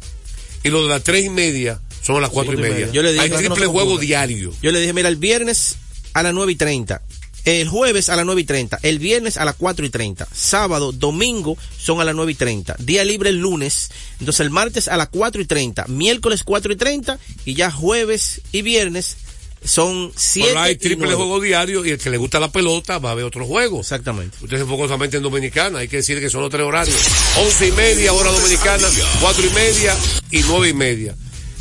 Y 0.64 0.70
lo 0.70 0.84
de 0.84 0.90
las 0.90 1.04
tres 1.04 1.26
y 1.26 1.30
media 1.30 1.82
son 2.02 2.18
a 2.18 2.22
las 2.22 2.30
cuatro 2.30 2.54
y 2.54 2.58
media. 2.58 2.90
Yo 2.92 3.02
le 3.02 3.14
dije 3.14 3.24
Hay 3.24 3.30
no 3.30 3.38
triple 3.38 3.66
se 3.66 3.72
juego 3.72 3.98
diario. 3.98 4.54
Yo 4.62 4.72
le 4.72 4.80
dije, 4.80 4.94
mira, 4.94 5.10
el 5.10 5.16
viernes 5.16 5.78
a 6.14 6.24
las 6.24 6.34
9 6.34 6.52
y 6.52 6.56
30. 6.56 7.02
El 7.46 7.68
jueves 7.68 8.10
a 8.10 8.16
las 8.16 8.26
9 8.26 8.42
y 8.42 8.44
30. 8.46 8.80
El 8.84 9.00
viernes 9.00 9.38
a 9.38 9.46
las 9.46 9.56
4 9.56 9.86
y 9.86 9.90
30. 9.90 10.28
Sábado, 10.34 10.92
domingo 10.94 11.58
son 11.78 12.00
a 12.00 12.06
las 12.06 12.16
9 12.16 12.32
y 12.32 12.36
30. 12.36 12.78
Día 12.80 13.04
libre 13.04 13.30
el 13.30 13.38
lunes. 13.40 13.92
Entonces 14.20 14.40
el 14.40 14.50
martes 14.50 14.88
a 14.88 14.96
las 14.96 15.10
4 15.10 15.42
y 15.42 15.46
30. 15.46 15.86
Miércoles 15.88 16.44
4 16.44 16.72
y 16.72 16.76
30. 16.78 17.20
Y 17.46 17.54
ya 17.56 17.70
jueves 17.70 18.42
y 18.54 18.62
viernes 18.62 19.18
son 19.66 20.12
7 20.16 20.50
Pero 20.50 20.62
hay 20.62 20.74
y 20.74 20.76
triple 20.78 21.06
9. 21.08 21.16
juego 21.16 21.42
diario 21.42 21.86
y 21.86 21.92
el 21.92 21.98
que 21.98 22.10
le 22.10 22.18
gusta 22.18 22.40
la 22.40 22.52
pelota 22.52 23.00
va 23.00 23.12
a 23.12 23.16
ver 23.16 23.26
otro 23.26 23.46
juego. 23.46 23.80
Exactamente. 23.82 24.38
Usted 24.42 24.58
se 24.58 24.64
enfocó 24.64 24.84
solamente 24.84 25.18
en 25.18 25.24
Dominicana, 25.24 25.80
hay 25.80 25.88
que 25.88 25.98
decir 25.98 26.20
que 26.20 26.30
son 26.30 26.42
los 26.42 26.50
tres 26.50 26.66
horarios. 26.66 26.96
Once 27.40 27.68
y 27.68 27.72
media, 27.72 28.14
hora 28.14 28.32
dominicana, 28.32 28.88
cuatro 29.22 29.46
y 29.46 29.50
media 29.52 29.96
y 30.32 30.42
nueve 30.44 30.70
y 30.70 30.74
media. 30.74 31.16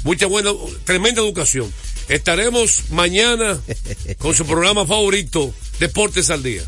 Mucha 0.04 0.26
buena, 0.26 0.50
tremenda 0.84 1.20
educación. 1.22 1.72
Estaremos 2.08 2.90
mañana 2.90 3.60
con 4.18 4.34
su 4.34 4.44
programa 4.46 4.86
favorito, 4.86 5.54
Deportes 5.78 6.30
al 6.30 6.42
Día. 6.42 6.62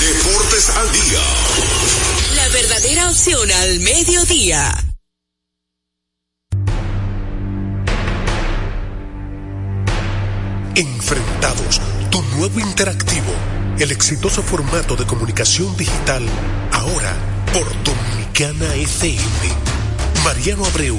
Deportes 0.00 0.70
al 0.70 0.92
día. 0.92 1.20
La 2.94 3.08
opción 3.08 3.50
al 3.50 3.80
mediodía. 3.80 4.72
Enfrentados, 10.76 11.80
tu 12.10 12.22
nuevo 12.36 12.60
interactivo, 12.60 13.32
el 13.78 13.92
exitoso 13.92 14.42
formato 14.42 14.96
de 14.96 15.06
comunicación 15.06 15.76
digital, 15.76 16.24
ahora 16.72 17.14
por 17.52 17.66
Dominicana 17.84 18.74
FM. 18.74 19.74
Mariano 20.24 20.64
Abreu, 20.64 20.98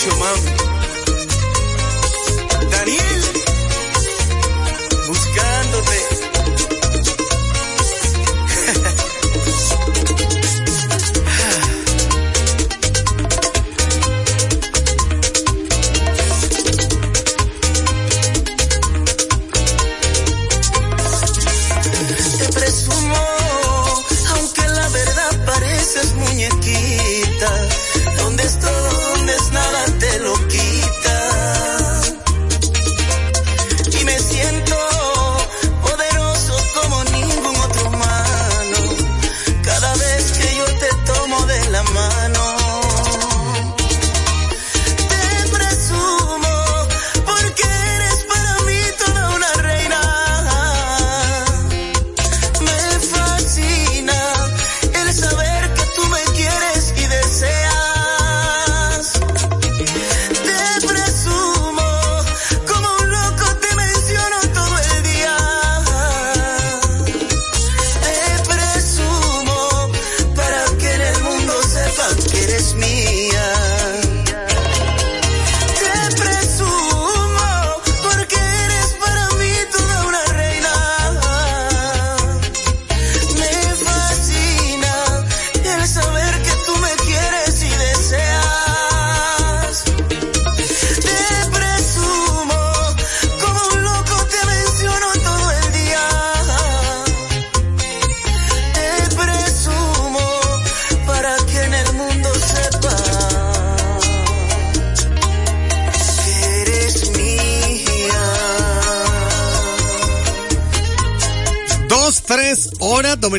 Mucho, 0.00 0.16
mami. 0.16 0.50
Daniel, 2.70 3.22
buscándote. 5.08 6.19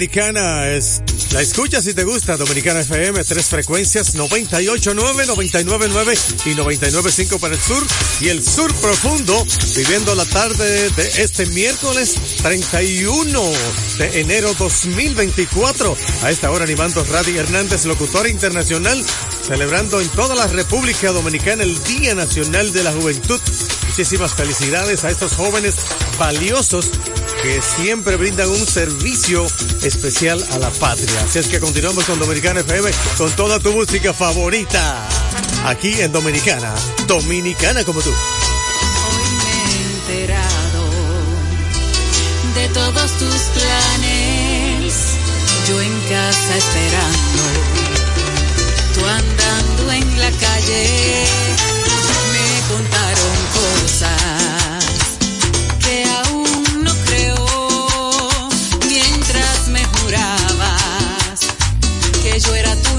Dominicana. 0.02 0.72
Es, 0.72 1.04
la 1.32 1.42
escucha 1.42 1.80
si 1.80 1.94
te 1.94 2.04
gusta, 2.04 2.36
Dominicana 2.36 2.80
FM, 2.80 3.24
tres 3.24 3.46
frecuencias, 3.46 4.16
98.9, 4.16 4.96
99.9 5.28 6.48
y 6.48 6.56
99.5 6.56 7.40
para 7.40 7.54
el 7.54 7.62
sur 7.62 7.84
y 8.20 8.30
el 8.30 8.44
sur 8.44 8.74
profundo, 8.76 9.46
viviendo 9.76 10.16
la 10.16 10.26
tarde 10.26 10.90
de 10.90 11.22
este 11.22 11.46
miércoles 11.48 12.16
31 12.42 13.42
de 14.00 14.22
enero 14.22 14.56
2024. 14.56 15.96
A 16.24 16.32
esta 16.32 16.50
hora 16.50 16.64
animando 16.64 17.04
Radio 17.04 17.40
Hernández, 17.40 17.86
locutora 17.86 18.28
internacional, 18.28 19.06
celebrando 19.42 20.00
en 20.02 20.10
toda 20.10 20.36
la 20.36 20.48
República 20.48 21.12
Dominicana 21.12 21.64
el 21.64 21.82
Día 21.84 22.16
Nacional 22.16 22.72
de 22.74 22.84
la 22.84 22.92
Juventud. 22.92 23.40
Muchísimas 23.88 24.34
felicidades 24.34 25.04
a 25.04 25.10
estos 25.10 25.34
jóvenes 25.34 25.76
valiosos 26.18 26.90
que 27.42 27.62
siempre 27.62 28.16
brindan 28.16 28.50
un 28.50 28.66
servicio 28.66 29.46
especial 29.82 30.46
a 30.52 30.60
la 30.60 30.70
patria. 30.70 31.22
Así 31.24 31.40
es 31.40 31.48
que 31.48 31.60
continuamos 31.60 32.06
con 32.06 32.20
Dominicana 32.20 32.62
FM 32.62 32.92
con 33.18 33.32
toda 33.32 33.60
tu 33.60 33.72
música 33.74 34.14
favorita. 34.14 35.08
Aquí 35.66 36.02
en 36.02 36.12
Dominicana. 36.12 36.74
Dominicana 37.08 37.84
como 37.84 38.02
tú. 38.02 38.12
enterado 40.08 40.90
de 42.56 42.68
todos 42.70 43.12
tus 43.18 43.42
planes. 43.56 44.94
Yo 45.68 45.82
en 45.82 46.00
casa 46.10 46.58
esperando, 46.58 47.81
andando 49.08 49.92
en 49.92 50.20
la 50.20 50.32
calle. 50.32 51.26
Me 52.34 52.74
contaron 52.74 53.36
cosas 53.60 54.84
que 55.80 56.04
aún 56.06 56.84
no 56.84 56.94
creo. 57.06 58.50
Mientras 58.88 59.68
me 59.68 59.84
jurabas 59.86 61.40
que 62.24 62.40
yo 62.40 62.56
era 62.56 62.76
tu 62.76 62.91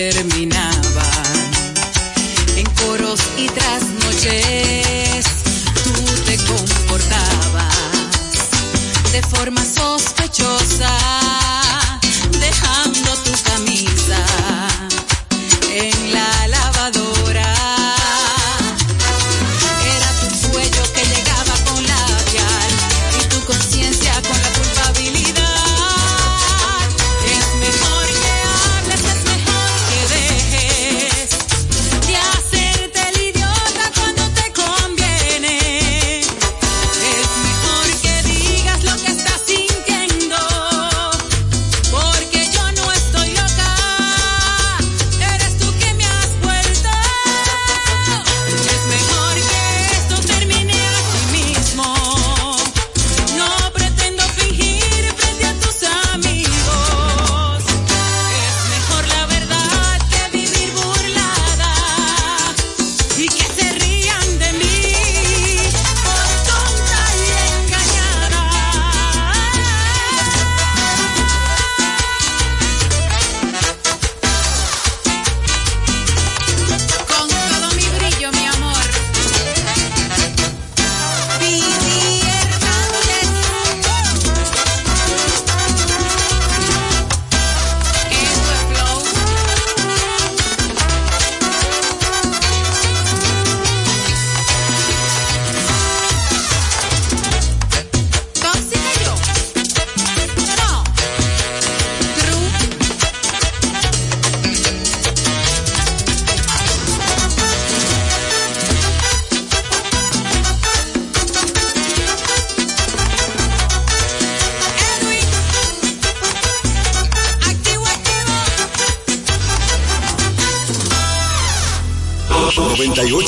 Siempre 0.00 0.49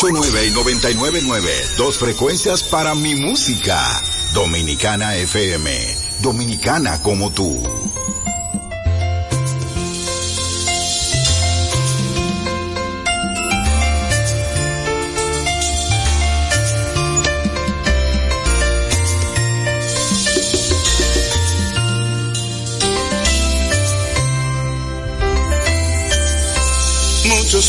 98.9 0.02 0.48
y 0.48 0.50
99.9. 0.50 1.76
Dos 1.76 1.96
frecuencias 1.96 2.64
para 2.64 2.94
mi 2.96 3.14
música. 3.14 3.80
Dominicana 4.34 5.14
FM. 5.16 5.70
Dominicana 6.20 7.00
como 7.02 7.30
tú. 7.30 7.62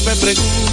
me 0.05 0.15
pregunta 0.15 0.72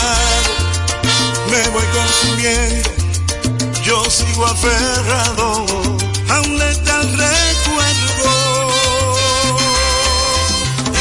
me 1.51 1.69
voy 1.69 1.83
consumiendo, 1.97 2.89
yo 3.83 4.09
sigo 4.09 4.45
aferrado 4.45 5.65
a 6.29 6.41
un 6.41 6.57
letal 6.57 7.05
recuerdo. 7.11 8.69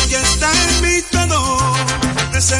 Ella 0.04 0.20
está 0.20 0.50
en 0.50 0.82
mi 0.82 1.02
tono, 1.02 1.58
es 2.34 2.50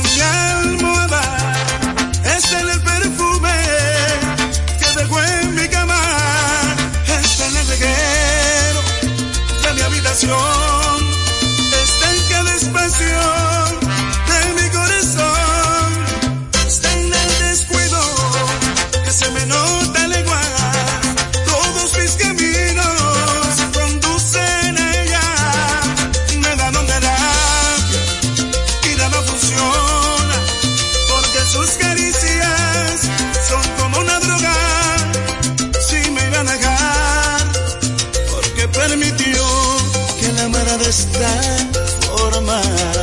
amara 40.90 41.70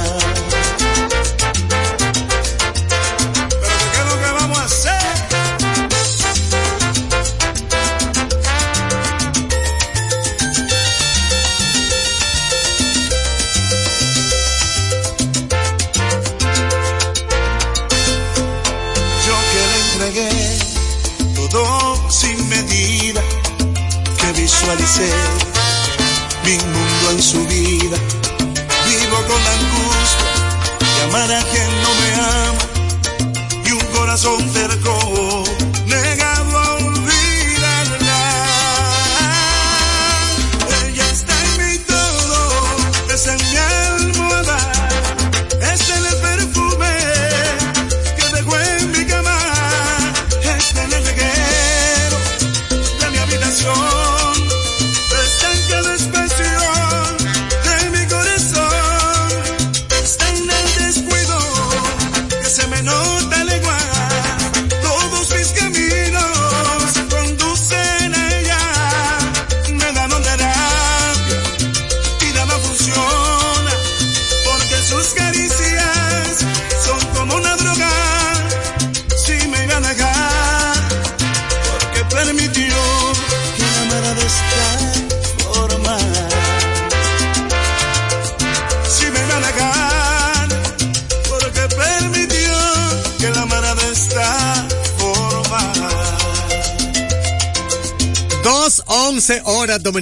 de 0.02 0.07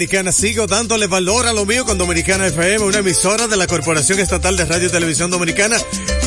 horas 0.05 0.11
dominicanas. 0.11 0.35
Sigo 0.35 0.67
dándole 0.67 1.07
valor 1.07 1.47
a 1.47 1.53
lo 1.53 1.65
mío 1.65 1.85
con 1.85 1.97
Dominicana 1.97 2.47
FM, 2.47 2.85
una 2.85 2.99
emisora 2.99 3.47
de 3.47 3.57
la 3.57 3.65
Corporación 3.65 4.19
Estatal 4.19 4.55
de 4.55 4.65
Radio 4.65 4.87
y 4.87 4.91
Televisión 4.91 5.31
Dominicana. 5.31 5.77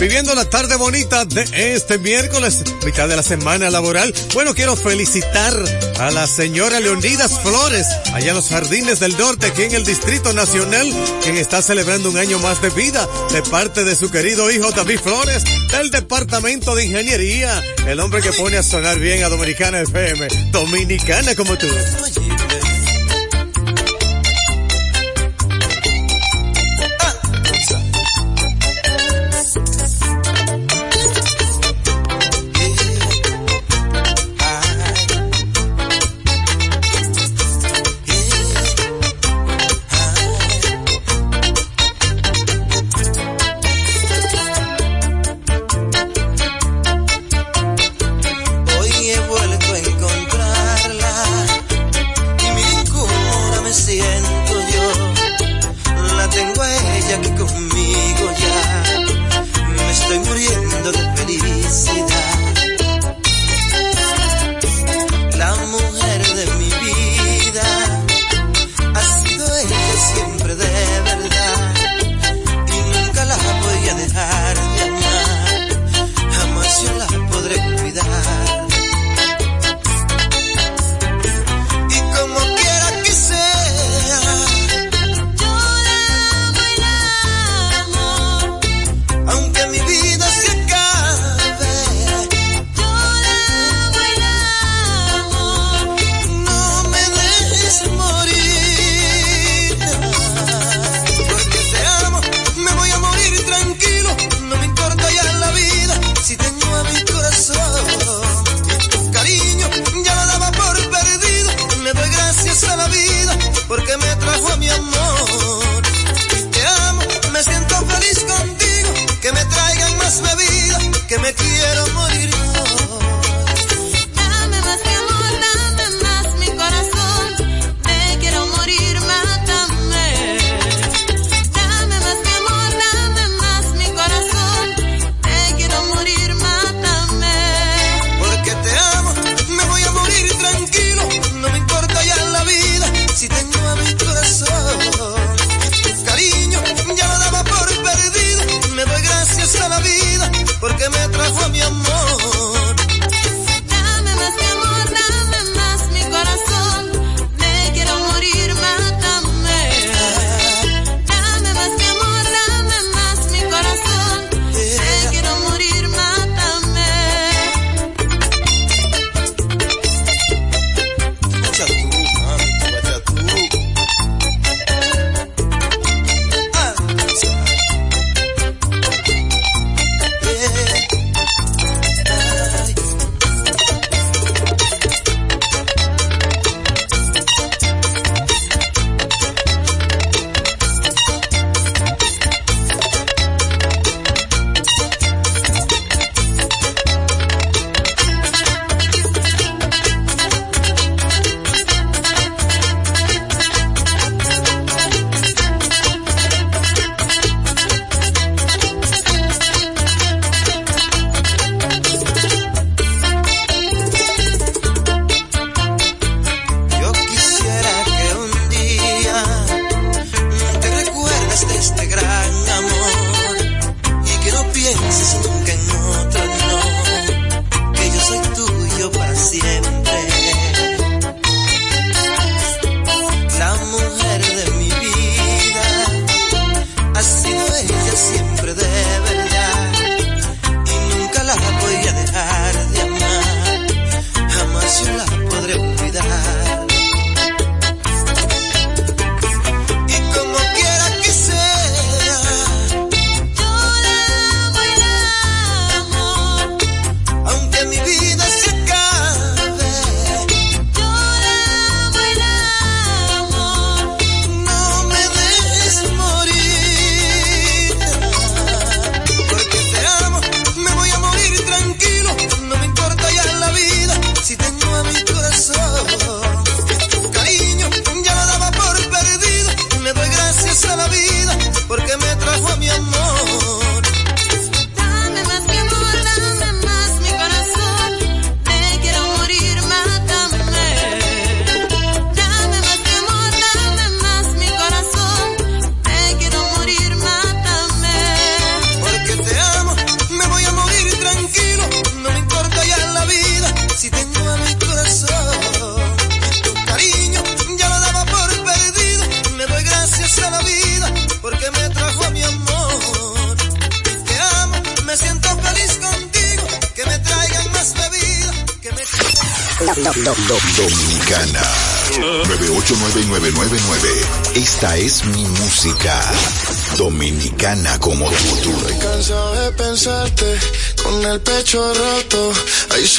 Viviendo 0.00 0.34
la 0.34 0.44
tarde 0.44 0.76
bonita 0.76 1.24
de 1.24 1.74
este 1.74 1.98
miércoles, 1.98 2.64
mitad 2.84 3.08
de 3.08 3.16
la 3.16 3.22
semana 3.22 3.70
laboral. 3.70 4.12
Bueno, 4.34 4.54
quiero 4.54 4.74
felicitar 4.74 5.54
a 6.00 6.10
la 6.10 6.26
señora 6.26 6.80
Leonidas 6.80 7.40
Flores, 7.40 7.86
allá 8.14 8.30
en 8.30 8.36
los 8.36 8.48
Jardines 8.48 9.00
del 9.00 9.16
Norte, 9.16 9.46
aquí 9.46 9.62
en 9.62 9.74
el 9.74 9.84
Distrito 9.84 10.32
Nacional, 10.32 10.88
quien 11.22 11.36
está 11.36 11.62
celebrando 11.62 12.10
un 12.10 12.18
año 12.18 12.38
más 12.38 12.60
de 12.60 12.70
vida 12.70 13.06
de 13.32 13.42
parte 13.42 13.84
de 13.84 13.94
su 13.94 14.10
querido 14.10 14.50
hijo 14.50 14.70
David 14.72 15.00
Flores, 15.00 15.44
del 15.70 15.90
Departamento 15.90 16.74
de 16.74 16.86
Ingeniería, 16.86 17.62
el 17.86 18.00
hombre 18.00 18.22
que 18.22 18.32
pone 18.32 18.56
a 18.56 18.62
sonar 18.62 18.98
bien 18.98 19.22
a 19.22 19.28
Dominicana 19.28 19.80
FM, 19.80 20.28
dominicana 20.50 21.34
como 21.34 21.56
tú. 21.56 21.66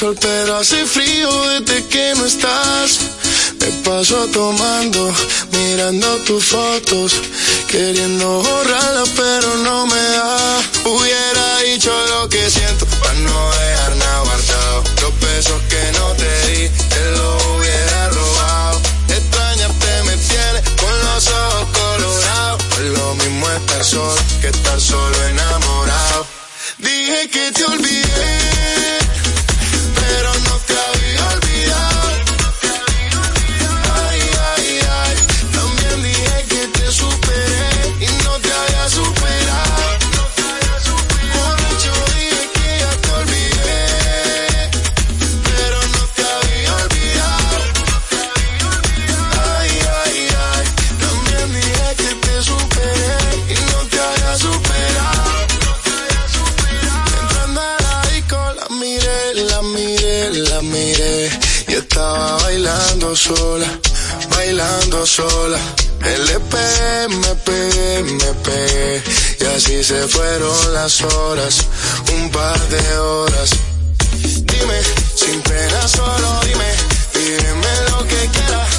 sol, 0.00 0.16
pero 0.18 0.56
hace 0.56 0.86
frío 0.86 1.28
desde 1.50 1.86
que 1.88 2.14
no 2.16 2.24
estás. 2.24 3.00
Me 3.60 3.66
paso 3.84 4.16
tomando, 4.28 5.14
mirando 5.52 6.16
tus 6.26 6.44
fotos, 6.44 7.12
queriendo 7.68 8.42
borrar 8.42 8.69
me 67.08 67.34
pegué, 67.46 68.02
me 68.02 68.32
pegué. 68.44 69.02
Y 69.40 69.44
así 69.56 69.84
se 69.84 70.08
fueron 70.08 70.72
las 70.72 71.02
horas, 71.02 71.66
un 72.14 72.30
par 72.30 72.60
de 72.68 72.98
horas. 72.98 73.50
Dime, 74.22 74.80
sin 75.14 75.40
pena 75.42 75.88
solo 75.88 76.40
dime, 76.44 76.70
dime 77.14 77.72
lo 77.90 77.98
que 78.06 78.28
quieras. 78.34 78.69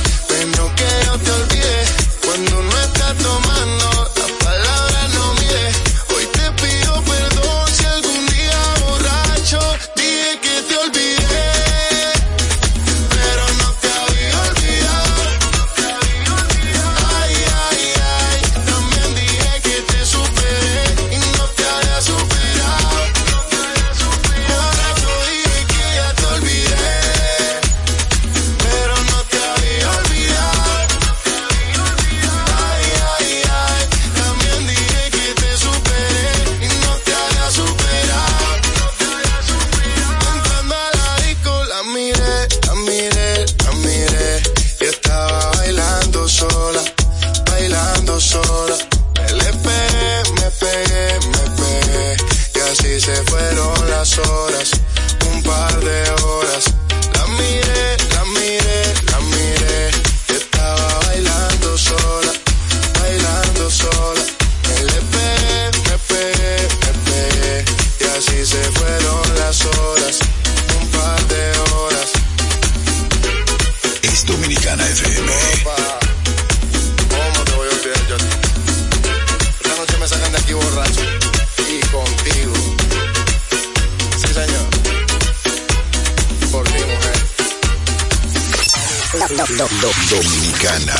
Dominicana 89.13 90.95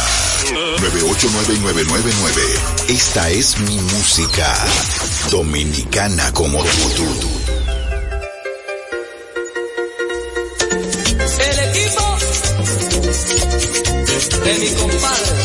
989999. 0.82 2.42
Esta 2.90 3.30
es 3.30 3.58
mi 3.60 3.78
música. 3.78 4.54
Dominicana 5.30 6.34
como, 6.34 6.62
tú. 6.62 7.06
El 11.40 11.60
equipo 11.70 12.18
de 14.44 14.54
mi 14.60 14.70
compadre. 14.74 15.41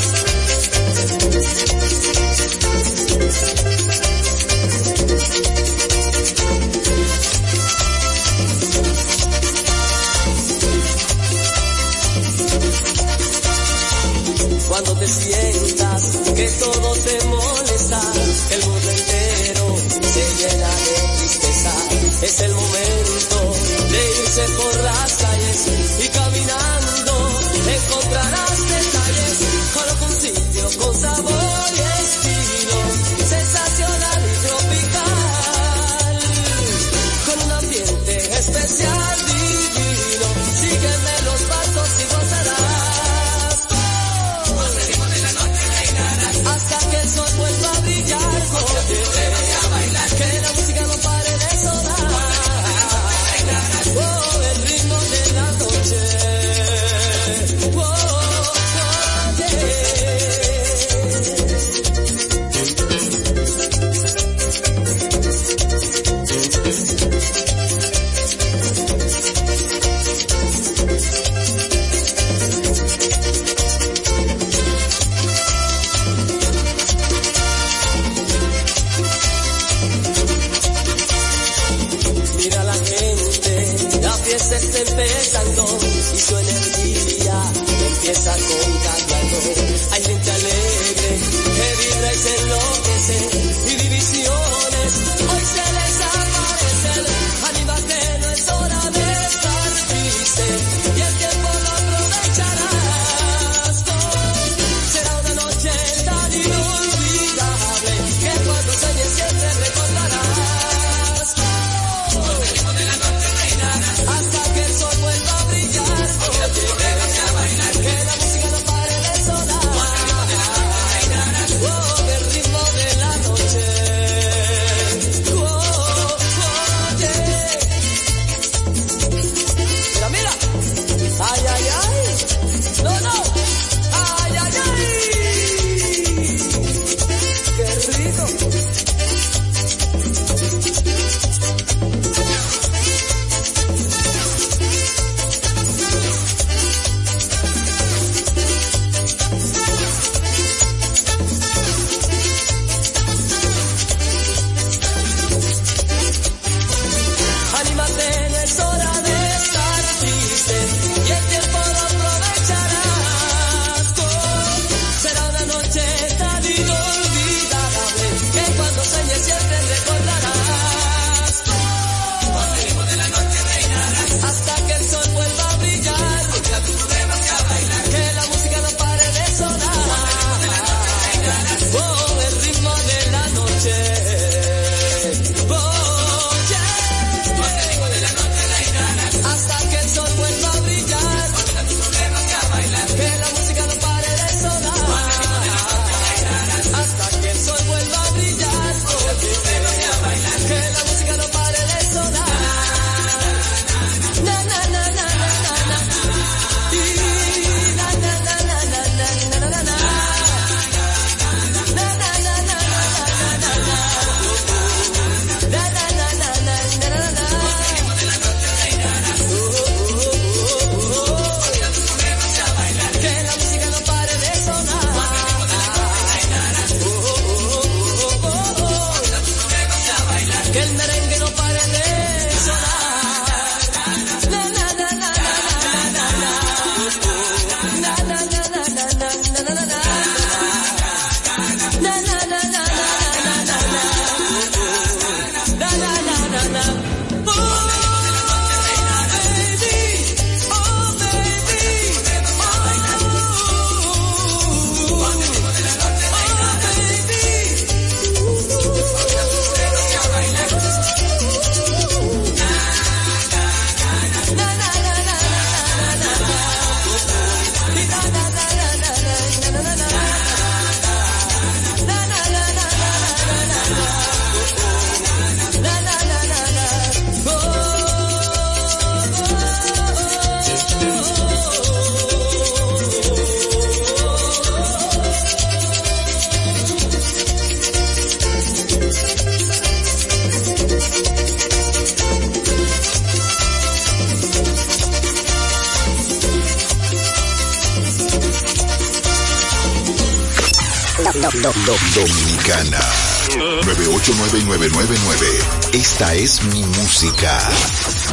Esta 305.99 306.13
es 306.13 306.43
mi 306.53 306.63
música, 306.63 307.41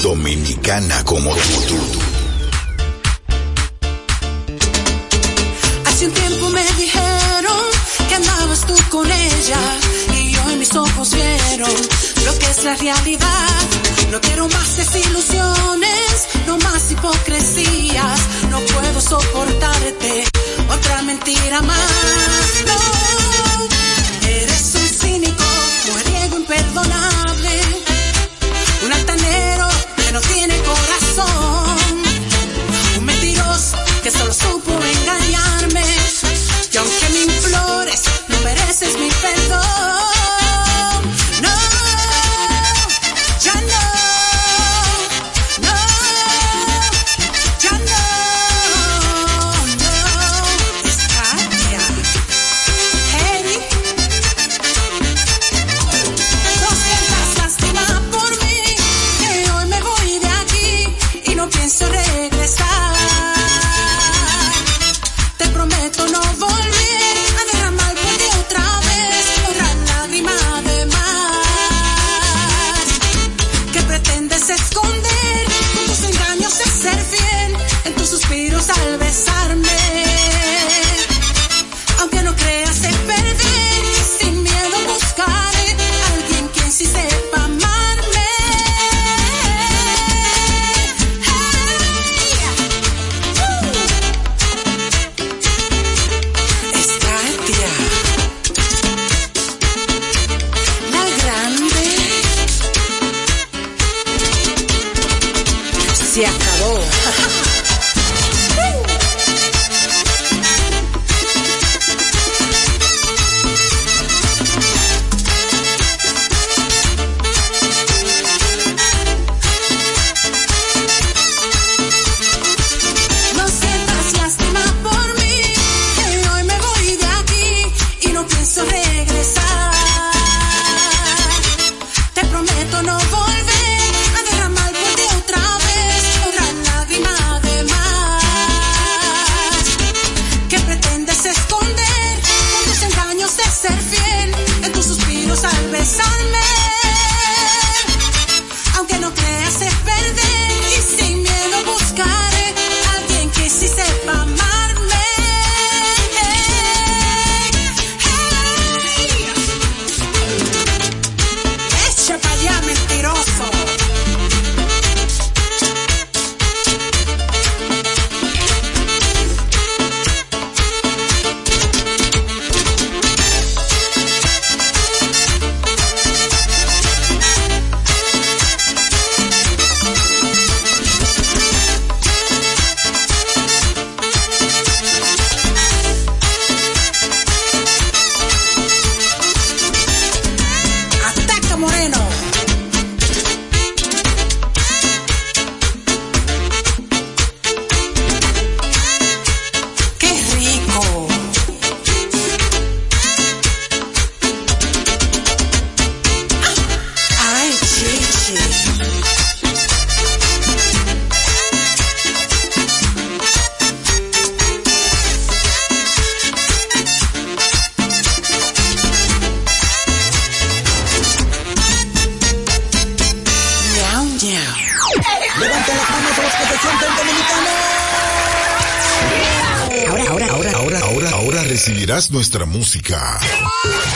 dominicana 0.02 1.04
como 1.04 1.36
tú. 1.36 1.78
Hace 5.86 6.06
un 6.06 6.14
tiempo 6.14 6.50
me 6.52 6.64
dijeron 6.78 7.62
que 8.08 8.16
andabas 8.16 8.66
tú 8.66 8.74
con 8.90 9.12
ella 9.12 9.60
y 10.14 10.34
hoy 10.34 10.56
mis 10.56 10.74
ojos 10.74 11.14
vieron 11.14 11.76
lo 12.24 12.40
que 12.40 12.46
es 12.52 12.64
la 12.64 12.74
realidad 12.78 13.43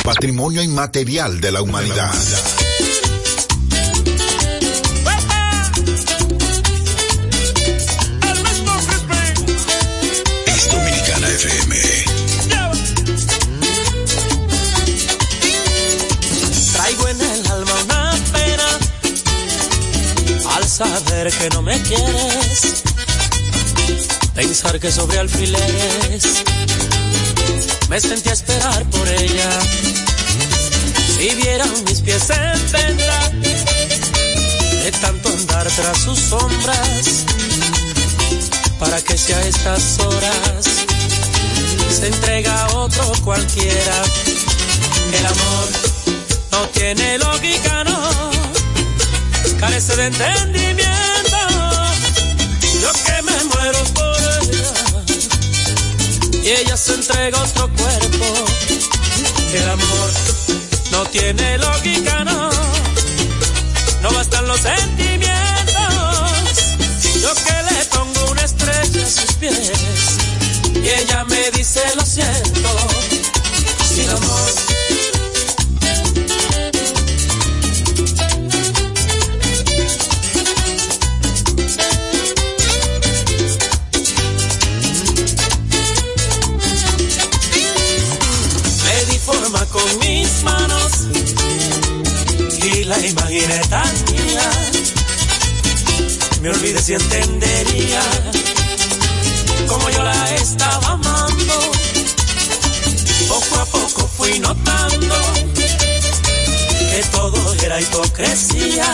Patrimonio 0.04 0.62
inmaterial 0.62 1.42
de 1.42 1.52
la 1.52 1.62
humanidad. 1.62 2.14
Es 10.46 10.72
Dominicana 10.72 11.28
FM. 11.28 11.76
Traigo 16.72 17.08
en 17.10 17.22
el 17.22 17.48
alma 17.48 17.74
una 17.84 18.16
pena 18.32 18.68
al 20.56 20.66
saber 20.66 21.34
que 21.34 21.50
no 21.50 21.62
me 21.62 21.82
quieres. 21.82 22.84
Pensar 24.34 24.80
que 24.80 24.92
sobre 24.92 25.20
alfileres 25.20 26.44
me 28.06 28.14
a 28.14 28.34
esperar 28.34 28.84
por 28.92 29.08
ella. 29.08 29.50
Si 31.18 31.34
vieran 31.34 31.84
mis 31.86 32.00
pies 32.02 32.30
en 32.30 32.72
tendrá 32.72 33.30
de 34.84 34.92
tanto 35.02 35.30
andar 35.30 35.68
tras 35.68 35.98
sus 36.04 36.20
sombras, 36.20 37.26
para 38.80 39.02
que 39.02 39.18
sea 39.18 39.38
a 39.38 39.48
estas 39.48 40.00
horas 40.00 40.66
se 41.90 42.08
entrega 42.08 42.66
a 42.66 42.76
otro 42.76 43.12
cualquiera. 43.24 44.04
El 45.18 45.26
amor 45.26 45.68
no 46.52 46.68
tiene 46.70 47.18
lógica, 47.18 47.84
no, 47.84 48.12
carece 49.60 49.96
de 49.96 50.06
entendimiento 50.06 50.87
ella 56.60 56.76
se 56.76 56.94
entrega 56.94 57.42
otro 57.42 57.70
cuerpo. 57.70 58.26
El 59.54 59.70
amor 59.70 60.12
no 60.92 61.06
tiene 61.06 61.58
lógica, 61.58 62.24
no. 62.24 62.50
No 64.02 64.12
bastan 64.12 64.48
los 64.48 64.60
sentimientos. 64.62 65.34
Yo 67.22 67.34
que 67.36 67.74
le 67.74 67.86
pongo 67.86 68.32
una 68.32 68.42
estrella 68.44 69.06
a 69.06 69.10
sus 69.10 69.34
pies 69.34 69.72
y 70.74 70.90
ella 70.90 71.24
me 71.26 71.52
dice 71.52 71.82
lo 71.96 72.06
siento. 72.06 72.70
Sin 73.94 74.10
amor. 74.10 74.67
Me 96.42 96.50
olvidé 96.50 96.82
si 96.82 96.94
entendería 96.94 98.02
como 99.68 99.90
yo 99.90 100.04
la 100.04 100.36
estaba 100.36 100.92
amando. 100.92 101.72
Poco 103.30 103.56
a 103.60 103.66
poco 103.66 104.10
fui 104.18 104.40
notando 104.40 105.16
que 106.92 107.04
todo 107.12 107.54
era 107.64 107.80
hipocresía, 107.80 108.92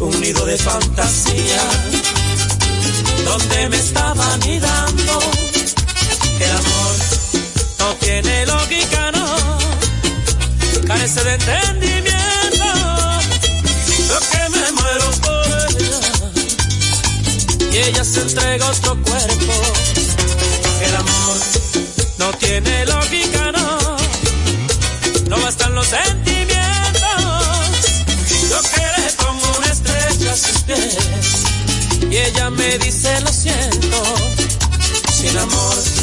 un 0.00 0.20
nido 0.20 0.46
de 0.46 0.56
fantasía, 0.56 1.62
donde 3.24 3.68
me 3.68 3.76
estaba 3.76 4.36
mirando 4.38 5.20
el 6.40 6.50
amor 6.50 6.96
no 7.78 7.94
tiene 7.96 8.46
lógica, 8.46 9.12
no, 9.12 9.58
carece 10.86 11.24
de 11.24 11.34
entendimiento. 11.34 12.13
Y 17.74 17.78
ella 17.78 18.04
se 18.04 18.20
entrega 18.20 18.66
a 18.66 18.70
otro 18.70 18.96
cuerpo. 19.02 19.52
El 20.80 20.94
amor 20.94 21.36
no 22.18 22.32
tiene 22.34 22.86
lógica, 22.86 23.50
no, 23.50 23.96
no 25.28 25.42
bastan 25.42 25.74
los 25.74 25.88
sentimientos. 25.88 26.54
Yo 28.48 28.60
que 28.62 29.00
le 29.00 29.12
pongo 29.14 29.58
una 29.58 29.66
estrella 29.66 30.32
a 30.32 30.36
sus 30.36 30.62
pies 30.62 30.96
y 32.10 32.16
ella 32.16 32.50
me 32.50 32.78
dice 32.78 33.20
lo 33.22 33.32
siento, 33.32 34.02
sin 35.12 35.36
amor. 35.36 35.93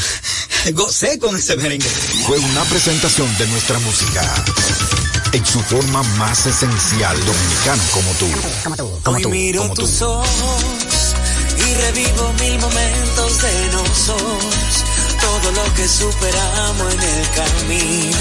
Wow. 0.00 0.74
Gocé 0.74 1.18
con 1.18 1.36
ese 1.36 1.56
merengue. 1.56 1.88
Fue 2.26 2.38
una 2.38 2.64
presentación 2.64 3.28
de 3.38 3.46
nuestra 3.48 3.78
música 3.80 4.22
en 5.32 5.44
su 5.46 5.60
forma 5.62 6.02
más 6.18 6.46
esencial 6.46 7.16
dominicana 7.24 7.82
como 7.92 8.10
tú. 8.12 8.26
Como 8.64 8.76
tú, 8.76 9.00
como 9.04 9.16
Hoy 9.16 9.22
tú, 9.22 9.28
miro 9.30 9.62
como 9.62 9.74
tú. 9.74 9.82
tus 9.82 10.02
ojos 10.02 10.62
y 11.58 11.74
revivo 11.74 12.32
mil 12.40 12.58
momentos 12.58 13.42
de 13.42 13.68
nosotros. 13.72 14.84
Todo 15.20 15.52
lo 15.52 15.74
que 15.74 15.88
superamos 15.88 16.94
en 16.94 17.00
el 17.02 17.30
camino 17.30 18.18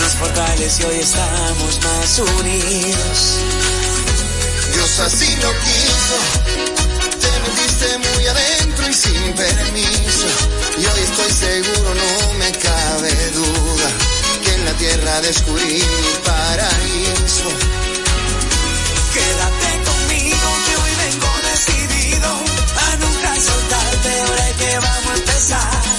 nos 0.00 0.12
fortalece 0.14 0.82
y 0.82 0.86
hoy 0.86 0.98
estamos 1.00 1.80
más 1.84 2.18
unidos. 2.18 3.38
Dios 4.74 5.00
así 5.00 5.36
lo 5.36 5.50
quiso. 5.60 6.55
Muy 7.76 8.26
adentro 8.26 8.88
y 8.88 8.94
sin 8.94 9.34
permiso. 9.34 10.26
Y 10.78 10.86
hoy 10.86 11.00
estoy 11.02 11.30
seguro, 11.30 11.94
no 11.94 12.34
me 12.38 12.50
cabe 12.52 13.30
duda, 13.32 13.88
que 14.42 14.54
en 14.54 14.64
la 14.64 14.72
tierra 14.72 15.20
descubrí 15.20 15.74
mi 15.74 16.24
paraíso. 16.24 17.48
Quédate 19.12 19.90
conmigo 19.90 20.48
que 20.66 20.76
hoy 20.76 20.90
vengo 21.04 21.28
decidido 21.52 22.28
a 22.28 22.96
nunca 22.96 23.40
soltarte. 23.42 24.20
Ahora 24.20 24.52
que 24.58 24.78
vamos 24.78 25.06
a 25.06 25.14
empezar. 25.14 25.95